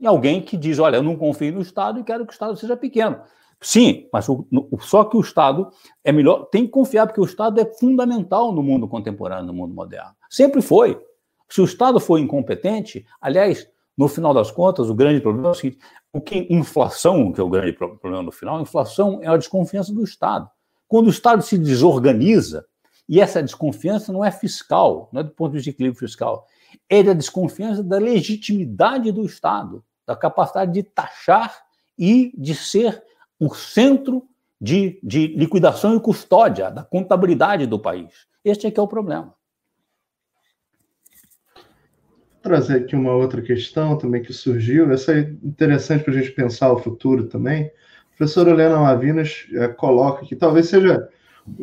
[0.00, 2.56] Em alguém que diz, olha, eu não confio no Estado e quero que o Estado
[2.56, 3.20] seja pequeno.
[3.64, 4.46] Sim, mas o,
[4.80, 5.70] só que o Estado
[6.04, 9.74] é melhor, tem que confiar, porque o Estado é fundamental no mundo contemporâneo, no mundo
[9.74, 10.10] moderno.
[10.28, 11.00] Sempre foi.
[11.48, 15.54] Se o Estado for incompetente, aliás, no final das contas, o grande problema é o
[15.54, 15.78] seguinte:
[16.12, 20.04] o que inflação, que é o grande problema no final, inflação é a desconfiança do
[20.04, 20.46] Estado.
[20.86, 22.66] Quando o Estado se desorganiza,
[23.08, 26.46] e essa desconfiança não é fiscal, não é do ponto de vista de equilíbrio fiscal,
[26.86, 31.64] é da desconfiança da legitimidade do Estado, da capacidade de taxar
[31.98, 33.02] e de ser
[33.44, 34.26] o centro
[34.60, 38.26] de, de liquidação e custódia da contabilidade do país.
[38.44, 39.34] Este é que é o problema.
[41.54, 44.90] Vou trazer aqui uma outra questão também que surgiu.
[44.90, 47.64] Essa é interessante para a gente pensar o futuro também.
[47.64, 51.08] A professora Helena Lavinas é, coloca que talvez seja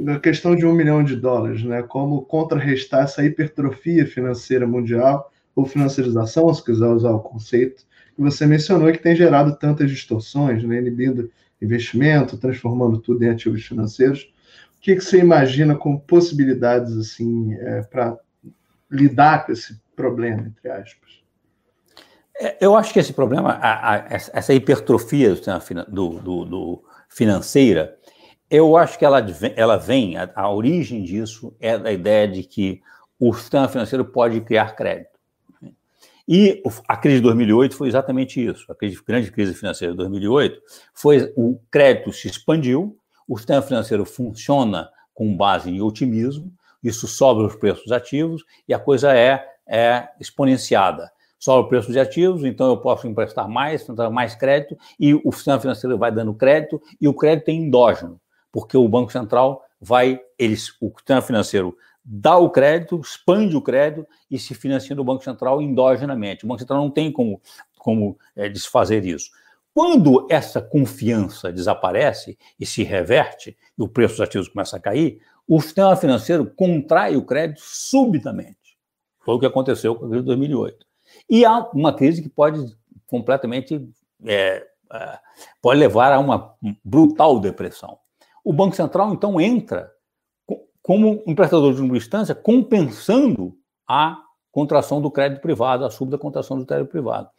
[0.07, 1.81] a questão de um milhão de dólares, né?
[1.81, 7.83] Como contrarrestar essa hipertrofia financeira mundial ou financiarização, se quiser usar o conceito
[8.15, 10.77] que você mencionou, que tem gerado tantas distorções, né?
[10.77, 11.31] inibindo
[11.61, 14.33] investimento, transformando tudo em ativos financeiros.
[14.77, 18.17] O que, que você imagina como possibilidades assim é, para
[18.89, 21.21] lidar com esse problema, entre aspas?
[22.39, 25.35] É, eu acho que esse problema, a, a, essa hipertrofia
[25.87, 27.95] do, do, do, financeira,
[28.49, 29.23] eu acho que ela,
[29.55, 32.81] ela vem, a, a origem disso é da ideia de que
[33.19, 35.10] o sistema financeiro pode criar crédito.
[36.33, 38.71] E a crise de 2008 foi exatamente isso.
[38.71, 40.61] A crise, grande crise financeira de 2008
[40.93, 46.49] foi o crédito se expandiu, o sistema financeiro funciona com base em otimismo,
[46.81, 51.11] isso sobe os preços ativos e a coisa é, é exponenciada.
[51.37, 55.33] Sobe o preço de ativos, então eu posso emprestar mais, tentar mais crédito, e o
[55.33, 58.21] sistema financeiro vai dando crédito, e o crédito é endógeno,
[58.53, 64.07] porque o Banco Central vai, eles, o sistema financeiro dá o crédito, expande o crédito
[64.29, 66.45] e se financia no Banco Central endogenamente.
[66.45, 67.41] O Banco Central não tem como,
[67.77, 69.29] como é, desfazer isso.
[69.73, 75.21] Quando essa confiança desaparece e se reverte, e o preço dos ativos começa a cair,
[75.47, 78.57] o sistema financeiro contrai o crédito subitamente.
[79.19, 80.85] Foi o que aconteceu com a crise de 2008.
[81.29, 82.59] E há uma crise que pode
[83.07, 83.89] completamente
[84.25, 84.65] é,
[85.61, 87.97] pode levar a uma brutal depressão.
[88.43, 89.91] O Banco Central então entra
[90.81, 93.55] como um prestador de última instância, compensando
[93.87, 94.17] a
[94.51, 97.29] contração do crédito privado, a subda contração do crédito privado.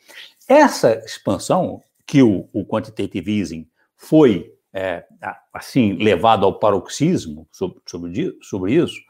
[0.49, 5.05] Essa expansão que o, o quantitative easing foi é,
[5.53, 9.01] assim levado ao paroxismo sobre, sobre, sobre isso,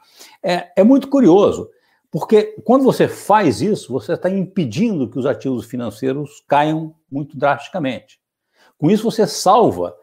[0.43, 1.69] é, é muito curioso,
[2.11, 8.19] porque quando você faz isso, você está impedindo que os ativos financeiros caiam muito drasticamente.
[8.77, 9.95] Com isso, você salva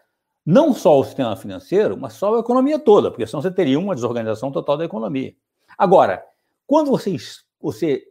[0.51, 3.95] não só o sistema financeiro, mas só a economia toda, porque senão você teria uma
[3.95, 5.33] desorganização total da economia.
[5.79, 6.25] Agora,
[6.67, 7.15] quando você,
[7.61, 8.05] você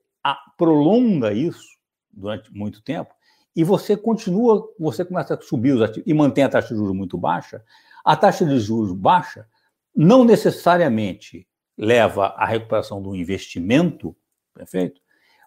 [0.57, 1.67] prolonga isso
[2.09, 3.13] durante muito tempo,
[3.53, 6.95] e você continua, você começa a subir os ativos e mantém a taxa de juros
[6.95, 7.61] muito baixa,
[8.05, 9.45] a taxa de juros baixa
[9.93, 11.45] não necessariamente
[11.77, 14.15] leva à recuperação do investimento,
[14.53, 15.01] perfeito?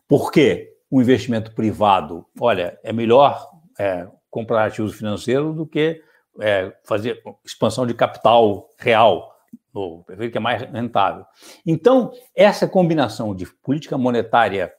[0.06, 6.02] Porque o investimento privado, olha, é melhor é, comprar ativos financeiros do que
[6.40, 9.34] é, fazer expansão de capital real,
[9.74, 11.24] no, que é mais rentável.
[11.66, 14.72] Então, essa combinação de política monetária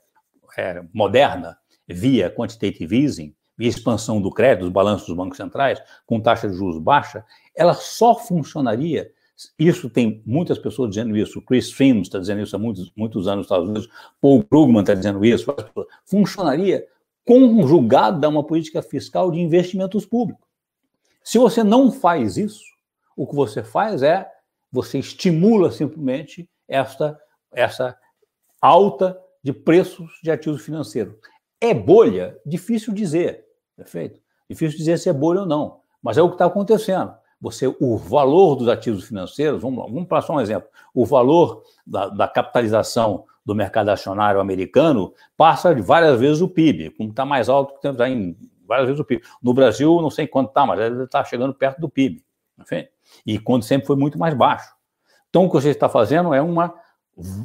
[0.57, 1.57] é, moderna,
[1.87, 6.55] via quantitative easing, via expansão do crédito, dos balanços dos bancos centrais, com taxa de
[6.55, 7.25] juros baixa,
[7.55, 9.11] ela só funcionaria.
[9.57, 11.41] Isso tem muitas pessoas dizendo isso.
[11.41, 13.89] Chris Sims está dizendo isso há muitos, muitos anos nos Estados Unidos.
[14.21, 15.53] Paul Krugman está dizendo isso.
[16.05, 16.85] Funcionaria
[17.25, 20.52] conjugada a uma política fiscal de investimentos públicos.
[21.23, 22.63] Se você não faz isso,
[23.15, 24.29] o que você faz é
[24.71, 27.19] você estimula simplesmente esta,
[27.51, 27.97] essa
[28.61, 31.15] alta de preços de ativos financeiros.
[31.61, 32.37] É bolha?
[32.45, 33.45] Difícil dizer,
[33.75, 34.19] perfeito?
[34.49, 37.13] Difícil dizer se é bolha ou não, mas é o que está acontecendo.
[37.39, 42.27] Você, o valor dos ativos financeiros, vamos, vamos passar um exemplo, o valor da, da
[42.27, 47.79] capitalização do mercado acionário americano passa de várias vezes o PIB, como está mais alto
[47.79, 48.37] que aí em
[48.67, 49.23] várias vezes o PIB.
[49.41, 52.23] No Brasil, não sei quanto está, mas está chegando perto do PIB.
[52.59, 52.87] Enfim,
[53.25, 54.71] e quando sempre foi muito mais baixo.
[55.29, 56.73] Então, o que você está fazendo é uma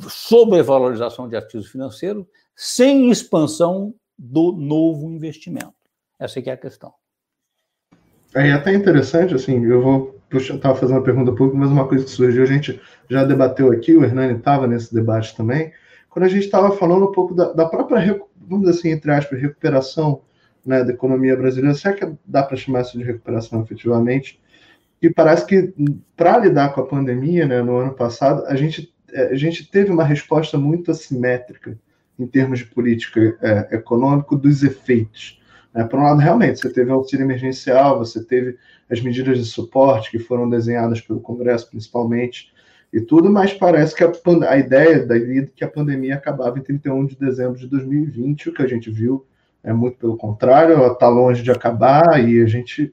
[0.08, 5.74] sobrevalorização de ativos financeiros sem expansão do novo investimento.
[6.18, 6.92] Essa aqui é a questão.
[8.34, 12.10] É até interessante, assim, eu vou estava fazendo uma pergunta pública, mas uma coisa que
[12.10, 12.78] surgiu, a gente
[13.08, 15.72] já debateu aqui, o Hernani estava nesse debate também,
[16.10, 19.40] quando a gente estava falando um pouco da, da, própria, vamos dizer assim, entre aspas,
[19.40, 20.20] recuperação
[20.68, 24.38] né, da economia brasileira, será que dá para chamar isso de recuperação efetivamente?
[25.00, 25.72] E parece que
[26.14, 29.90] para lidar com a pandemia, né, no ano passado, a gente, é, a gente teve
[29.90, 31.78] uma resposta muito assimétrica
[32.18, 35.40] em termos de política é, econômica dos efeitos.
[35.72, 35.84] Né?
[35.84, 38.58] Por um lado, realmente, você teve auxílio emergencial, você teve
[38.90, 42.52] as medidas de suporte que foram desenhadas pelo Congresso, principalmente,
[42.92, 44.12] e tudo, mas parece que a,
[44.50, 45.14] a ideia da
[45.54, 49.24] que a pandemia acabava em 31 de dezembro de 2020, o que a gente viu
[49.62, 52.92] é muito pelo contrário, ela está longe de acabar e a gente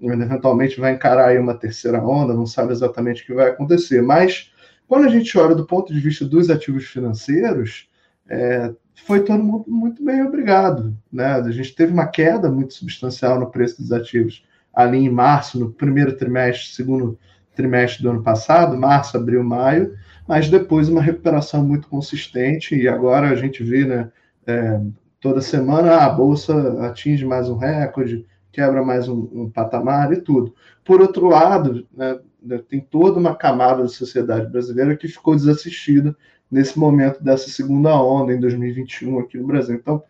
[0.00, 4.02] eventualmente vai encarar aí uma terceira onda, não sabe exatamente o que vai acontecer.
[4.02, 4.52] Mas
[4.86, 7.88] quando a gente olha do ponto de vista dos ativos financeiros,
[8.28, 8.72] é,
[9.06, 10.96] foi todo mundo muito bem obrigado.
[11.12, 11.26] Né?
[11.26, 15.72] A gente teve uma queda muito substancial no preço dos ativos ali em março, no
[15.72, 17.18] primeiro trimestre, segundo
[17.54, 19.96] trimestre do ano passado, março, abril, maio,
[20.28, 24.10] mas depois uma recuperação muito consistente e agora a gente vê, né,
[24.46, 24.80] é,
[25.20, 30.54] toda semana a bolsa atinge mais um recorde, quebra mais um, um patamar e tudo.
[30.84, 36.16] Por outro lado, né, né, tem toda uma camada da sociedade brasileira que ficou desassistida
[36.50, 39.74] nesse momento dessa segunda onda em 2021 aqui no Brasil.
[39.74, 40.02] Então,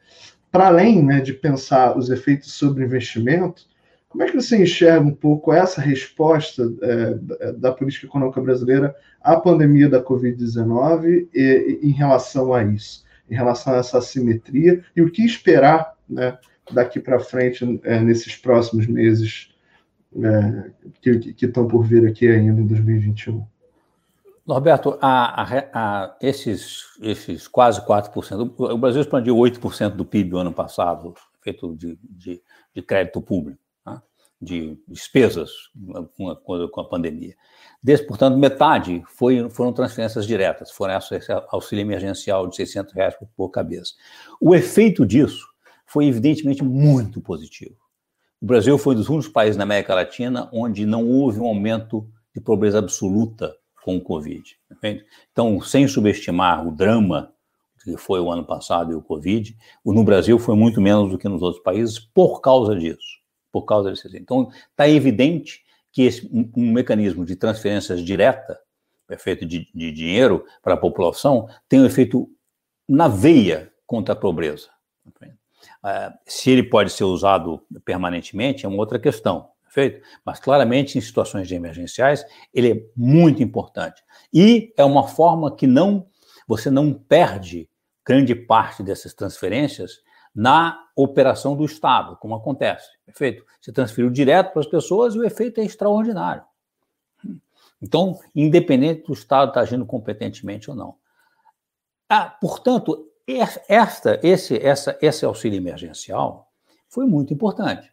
[0.52, 3.64] para além né, de pensar os efeitos sobre investimento,
[4.08, 9.36] como é que você enxerga um pouco essa resposta é, da política econômica brasileira à
[9.36, 15.24] pandemia da Covid-19 em relação a isso, em relação a essa assimetria e o que
[15.24, 16.38] esperar né,
[16.72, 19.50] daqui para frente é, nesses próximos meses
[20.22, 20.70] é,
[21.00, 23.46] que, estão por vir aqui ainda em 2021?
[24.46, 30.38] Norberto, a, a, a, esses, esses quase 4%, o Brasil expandiu 8% do PIB no
[30.38, 32.40] ano passado, feito de, de,
[32.72, 33.58] de crédito público?
[34.40, 35.50] De despesas
[36.16, 37.34] com a, com a pandemia.
[37.82, 43.50] Desse, portanto, metade foi, foram transferências diretas, foram esse auxílio emergencial de 600 reais por
[43.50, 43.94] cabeça.
[44.40, 45.46] O efeito disso
[45.86, 47.76] foi evidentemente muito positivo.
[48.40, 52.06] O Brasil foi um dos únicos países na América Latina onde não houve um aumento
[52.34, 54.56] de pobreza absoluta com o Covid.
[54.70, 55.04] Entende?
[55.32, 57.32] Então, sem subestimar o drama
[57.82, 61.28] que foi o ano passado e o Covid, no Brasil foi muito menos do que
[61.28, 63.15] nos outros países por causa disso.
[63.56, 64.14] Por causa disso.
[64.14, 68.60] Então, está evidente que esse, um, um, mecanismo de transferências direta,
[69.10, 72.28] efeito de, de dinheiro para a população, tem um efeito
[72.86, 74.68] na veia contra a pobreza.
[75.06, 79.48] Uh, se ele pode ser usado permanentemente é uma outra questão?
[80.24, 84.02] Mas claramente em situações de emergenciais ele é muito importante.
[84.32, 86.06] E é uma forma que não
[86.46, 87.70] você não perde
[88.04, 90.02] grande parte dessas transferências
[90.36, 93.42] na operação do Estado, como acontece, perfeito?
[93.58, 96.44] Você transferiu direto para as pessoas e o efeito é extraordinário.
[97.80, 100.96] Então, independente do Estado estar agindo competentemente ou não.
[102.06, 103.10] Ah, portanto,
[103.66, 106.52] esta, esse, essa, esse auxílio emergencial
[106.86, 107.90] foi muito importante.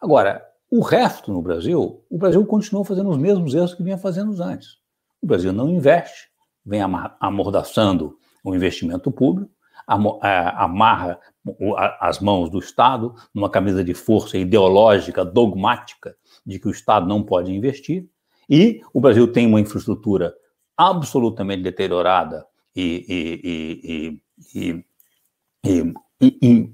[0.00, 4.30] Agora, o resto no Brasil, o Brasil continua fazendo os mesmos erros que vinha fazendo
[4.42, 4.78] antes.
[5.22, 6.28] O Brasil não investe,
[6.64, 6.80] vem
[7.20, 9.50] amordaçando o investimento público,
[9.86, 11.18] amarra
[12.00, 17.22] as mãos do Estado numa camisa de força ideológica, dogmática, de que o Estado não
[17.22, 18.08] pode investir,
[18.48, 20.34] e o Brasil tem uma infraestrutura
[20.76, 24.20] absolutamente deteriorada e,
[24.54, 24.72] e,
[26.44, 26.72] e,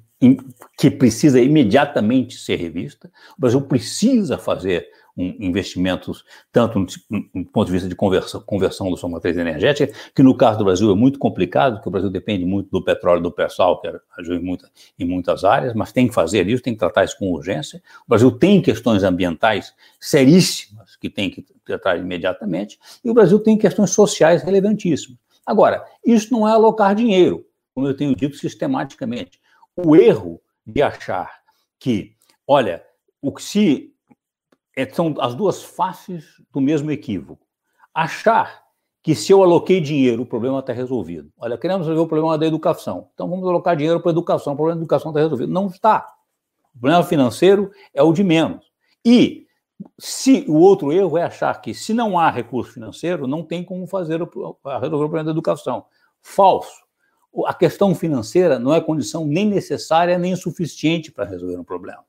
[0.78, 3.11] que precisa imediatamente ser revista.
[3.36, 4.86] O Brasil precisa fazer
[5.16, 6.78] um, investimentos, tanto
[7.10, 10.64] no, ponto de vista de conversão, conversão da sua matriz energética, que no caso do
[10.64, 14.36] Brasil é muito complicado, porque o Brasil depende muito do petróleo do pré-sal, que ajuda
[14.36, 17.30] em, muita, em muitas áreas, mas tem que fazer isso, tem que tratar isso com
[17.32, 17.82] urgência.
[18.06, 23.56] O Brasil tem questões ambientais seríssimas que tem que tratar imediatamente, e o Brasil tem
[23.59, 25.18] questões sociais relevantíssimas.
[25.44, 27.44] Agora, isso não é alocar dinheiro,
[27.74, 29.43] como eu tenho dito sistematicamente
[29.76, 31.43] o erro de achar
[31.78, 32.14] que,
[32.47, 32.84] olha,
[33.20, 33.93] o que se
[34.77, 37.47] é, são as duas faces do mesmo equívoco.
[37.94, 38.62] Achar
[39.03, 41.31] que se eu aloquei dinheiro, o problema está resolvido.
[41.36, 43.09] Olha, queremos resolver o problema da educação.
[43.12, 45.53] Então vamos alocar dinheiro para a educação, o problema da educação está resolvido.
[45.53, 46.07] Não está.
[46.74, 48.65] O problema financeiro é o de menos.
[49.05, 49.47] E
[49.99, 53.86] se o outro erro é achar que se não há recurso financeiro, não tem como
[53.86, 54.27] fazer o,
[54.81, 55.85] resolver o problema da educação.
[56.20, 56.82] Falso.
[57.47, 62.05] A questão financeira não é condição nem necessária nem suficiente para resolver um problema.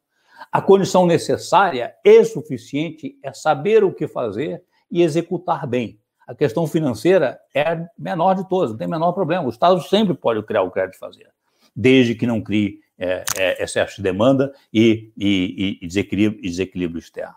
[0.53, 4.61] A condição necessária e suficiente é saber o que fazer
[4.91, 5.99] e executar bem.
[6.27, 9.47] A questão financeira é a menor de todas, não tem menor problema.
[9.47, 11.27] O Estado sempre pode criar o crédito fazer,
[11.75, 17.34] desde que não crie é, é, excesso de demanda e, e, e, desequilíbrio, desequilíbrio externo.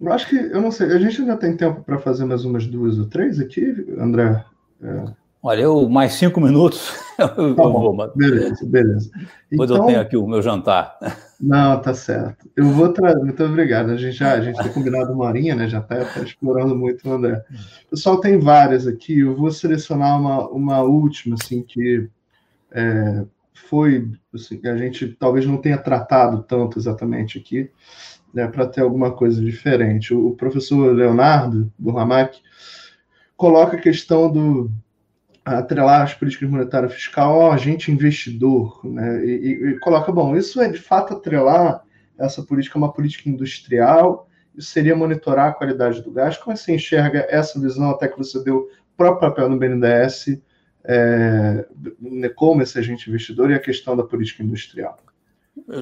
[0.00, 2.66] Eu acho que, eu não sei, a gente ainda tem tempo para fazer mais umas
[2.66, 4.42] duas ou três aqui, André?
[4.82, 5.25] É...
[5.46, 6.92] Olha, eu mais cinco minutos.
[7.16, 9.08] eu tá bom, vou, beleza, beleza.
[9.48, 10.98] Depois então, eu tenho aqui o meu jantar.
[11.40, 12.50] Não, tá certo.
[12.56, 13.20] Eu vou trazer.
[13.20, 13.90] Muito obrigado.
[13.90, 15.68] A gente já a gente tem combinado uma horinha, né?
[15.68, 17.44] Já está tá explorando muito o André.
[17.86, 19.20] O pessoal tem várias aqui.
[19.20, 22.08] Eu vou selecionar uma, uma última, assim, que
[22.72, 23.24] é,
[23.54, 27.70] foi assim, que a gente talvez não tenha tratado tanto exatamente aqui
[28.34, 30.12] né, para ter alguma coisa diferente.
[30.12, 32.36] O, professor Leonardo Burlamac
[33.36, 34.72] coloca a questão do
[35.54, 40.68] atrelar as políticas monetárias fiscal ao agente investidor, né, e, e, coloca, bom, isso é
[40.68, 41.84] de fato atrelar
[42.18, 46.74] essa política a uma política industrial, isso seria monitorar a qualidade do gás, como você
[46.74, 50.40] enxerga essa visão, até que você deu o próprio papel no BNDES,
[50.82, 51.64] é,
[52.34, 54.98] como esse agente investidor e a questão da política industrial?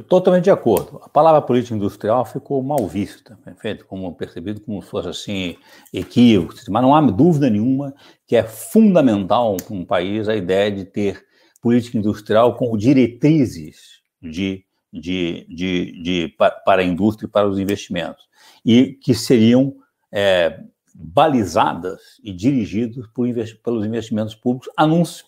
[0.08, 1.00] Totalmente de acordo.
[1.02, 3.84] A palavra política industrial ficou mal vista, perfeito?
[3.86, 5.56] Como percebido como se fosse assim
[5.92, 7.92] equívoco, mas não há dúvida nenhuma
[8.26, 11.24] que é fundamental para um país a ideia de ter
[11.60, 18.28] política industrial como diretrizes de, de, de, de para a indústria e para os investimentos
[18.64, 19.74] e que seriam
[20.12, 20.60] é,
[20.94, 23.26] balizadas e dirigidas por,
[23.62, 24.72] pelos investimentos públicos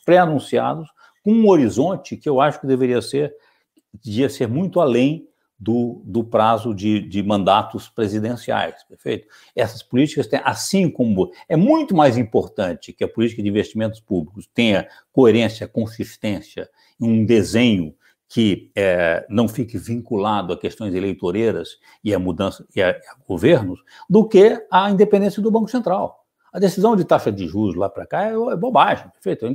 [0.05, 0.89] pré-anunciados
[1.25, 3.35] com um horizonte que eu acho que deveria ser
[4.03, 5.27] devia ser muito além
[5.59, 9.27] do, do prazo de, de, mandatos presidenciais, perfeito?
[9.55, 14.49] Essas políticas têm, assim como é muito mais importante que a política de investimentos públicos
[14.53, 16.69] tenha coerência, consistência,
[17.01, 17.95] um desenho
[18.29, 23.81] que é, não fique vinculado a questões eleitoreiras e a mudança e a, a governos,
[24.11, 26.25] do que a independência do Banco Central.
[26.53, 29.47] A decisão de taxa de juros lá para cá é, é bobagem, perfeito?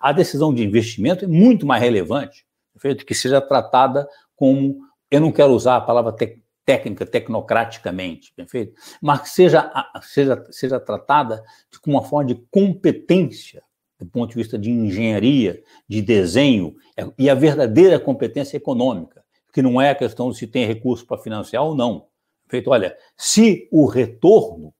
[0.00, 2.44] A decisão de investimento é muito mais relevante
[2.82, 3.06] perfeito?
[3.06, 4.80] Que seja tratada como,
[5.10, 8.74] eu não quero usar a palavra te, técnica, tecnocraticamente, perfeito?
[9.00, 9.70] Mas que seja,
[10.02, 11.42] seja, seja tratada
[11.80, 13.62] com uma forma de competência,
[13.98, 19.62] do ponto de vista de engenharia, de desenho, é, e a verdadeira competência econômica, que
[19.62, 22.06] não é a questão de se tem recurso para financiar ou não.
[22.48, 22.70] Perfeito?
[22.70, 24.74] Olha, se o retorno,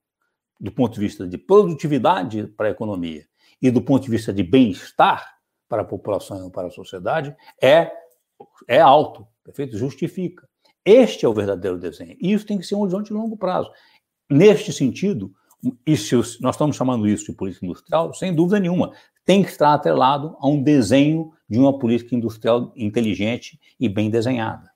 [0.58, 3.26] do ponto de vista de produtividade para a economia
[3.60, 5.31] e do ponto de vista de bem-estar,
[5.72, 7.90] para a população e para a sociedade é,
[8.68, 9.78] é alto, perfeito?
[9.78, 10.46] Justifica.
[10.84, 12.14] Este é o verdadeiro desenho.
[12.20, 13.70] E isso tem que ser um horizonte de longo prazo.
[14.30, 15.32] Neste sentido,
[15.86, 18.92] isso, nós estamos chamando isso de política industrial, sem dúvida nenhuma,
[19.24, 24.70] tem que estar atrelado a um desenho de uma política industrial inteligente e bem desenhada.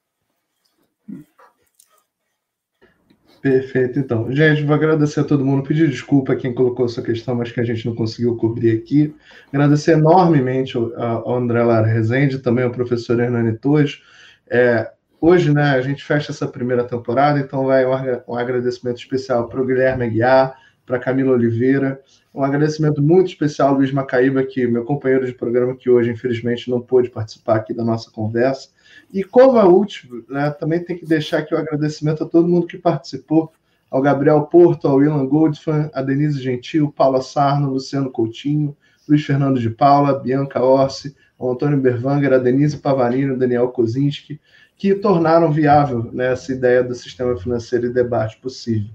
[3.46, 4.32] Perfeito, então.
[4.32, 7.60] Gente, vou agradecer a todo mundo, pedir desculpa a quem colocou essa questão, mas que
[7.60, 9.14] a gente não conseguiu cobrir aqui.
[9.52, 14.02] Agradecer enormemente ao, André Lara Rezende, também ao professor Hernani Torres.
[14.50, 14.90] É,
[15.20, 17.86] hoje, né, a gente fecha essa primeira temporada, então vai
[18.26, 22.00] um, agradecimento especial para o Guilherme Aguiar, para Camila Oliveira,
[22.36, 26.70] um agradecimento muito especial ao Luiz Macaíba, que meu companheiro de programa, que hoje, infelizmente,
[26.70, 28.68] não pôde participar aqui da nossa conversa.
[29.10, 32.66] E como é último, né, também tem que deixar aqui o agradecimento a todo mundo
[32.66, 33.50] que participou,
[33.90, 38.76] ao Gabriel Porto, ao Ilan Goldfan, a Denise Gentil, Paula Sarno, Luciano Coutinho,
[39.08, 44.38] Luiz Fernando de Paula, Bianca Orsi, ao Antônio Berwanger, a Denise Pavarino, Daniel Kozinski,
[44.76, 48.90] que tornaram viável né, essa ideia do sistema financeiro e debate possível.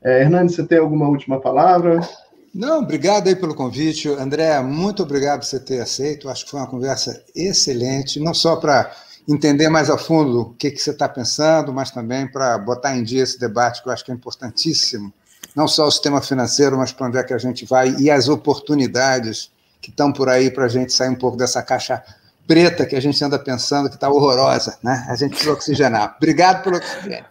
[0.00, 2.00] É, você tem alguma última palavra?
[2.56, 4.08] Não, obrigado aí pelo convite.
[4.08, 6.26] André, muito obrigado por você ter aceito.
[6.26, 8.90] Acho que foi uma conversa excelente, não só para
[9.28, 13.02] entender mais a fundo o que, que você está pensando, mas também para botar em
[13.02, 15.12] dia esse debate que eu acho que é importantíssimo,
[15.54, 18.26] não só o sistema financeiro, mas para onde é que a gente vai e as
[18.26, 22.02] oportunidades que estão por aí para a gente sair um pouco dessa caixa
[22.46, 25.04] preta que a gente anda pensando que está horrorosa, né?
[25.10, 26.14] A gente precisa oxigenar.
[26.16, 27.26] Obrigado pelo oxigênio.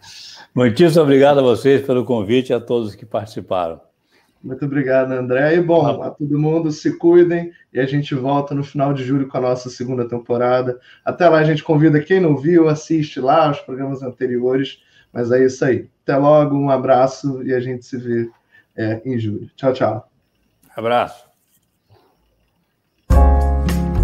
[0.54, 3.85] Muitíssimo obrigado a vocês pelo convite e a todos que participaram.
[4.46, 5.56] Muito obrigado, André.
[5.56, 9.26] E bom, a todo mundo se cuidem e a gente volta no final de julho
[9.26, 10.78] com a nossa segunda temporada.
[11.04, 14.80] Até lá, a gente convida quem não viu, assiste lá os programas anteriores.
[15.12, 15.88] Mas é isso aí.
[16.04, 18.30] Até logo, um abraço e a gente se vê
[18.76, 19.50] é, em julho.
[19.56, 20.08] Tchau, tchau.
[20.76, 21.25] Abraço.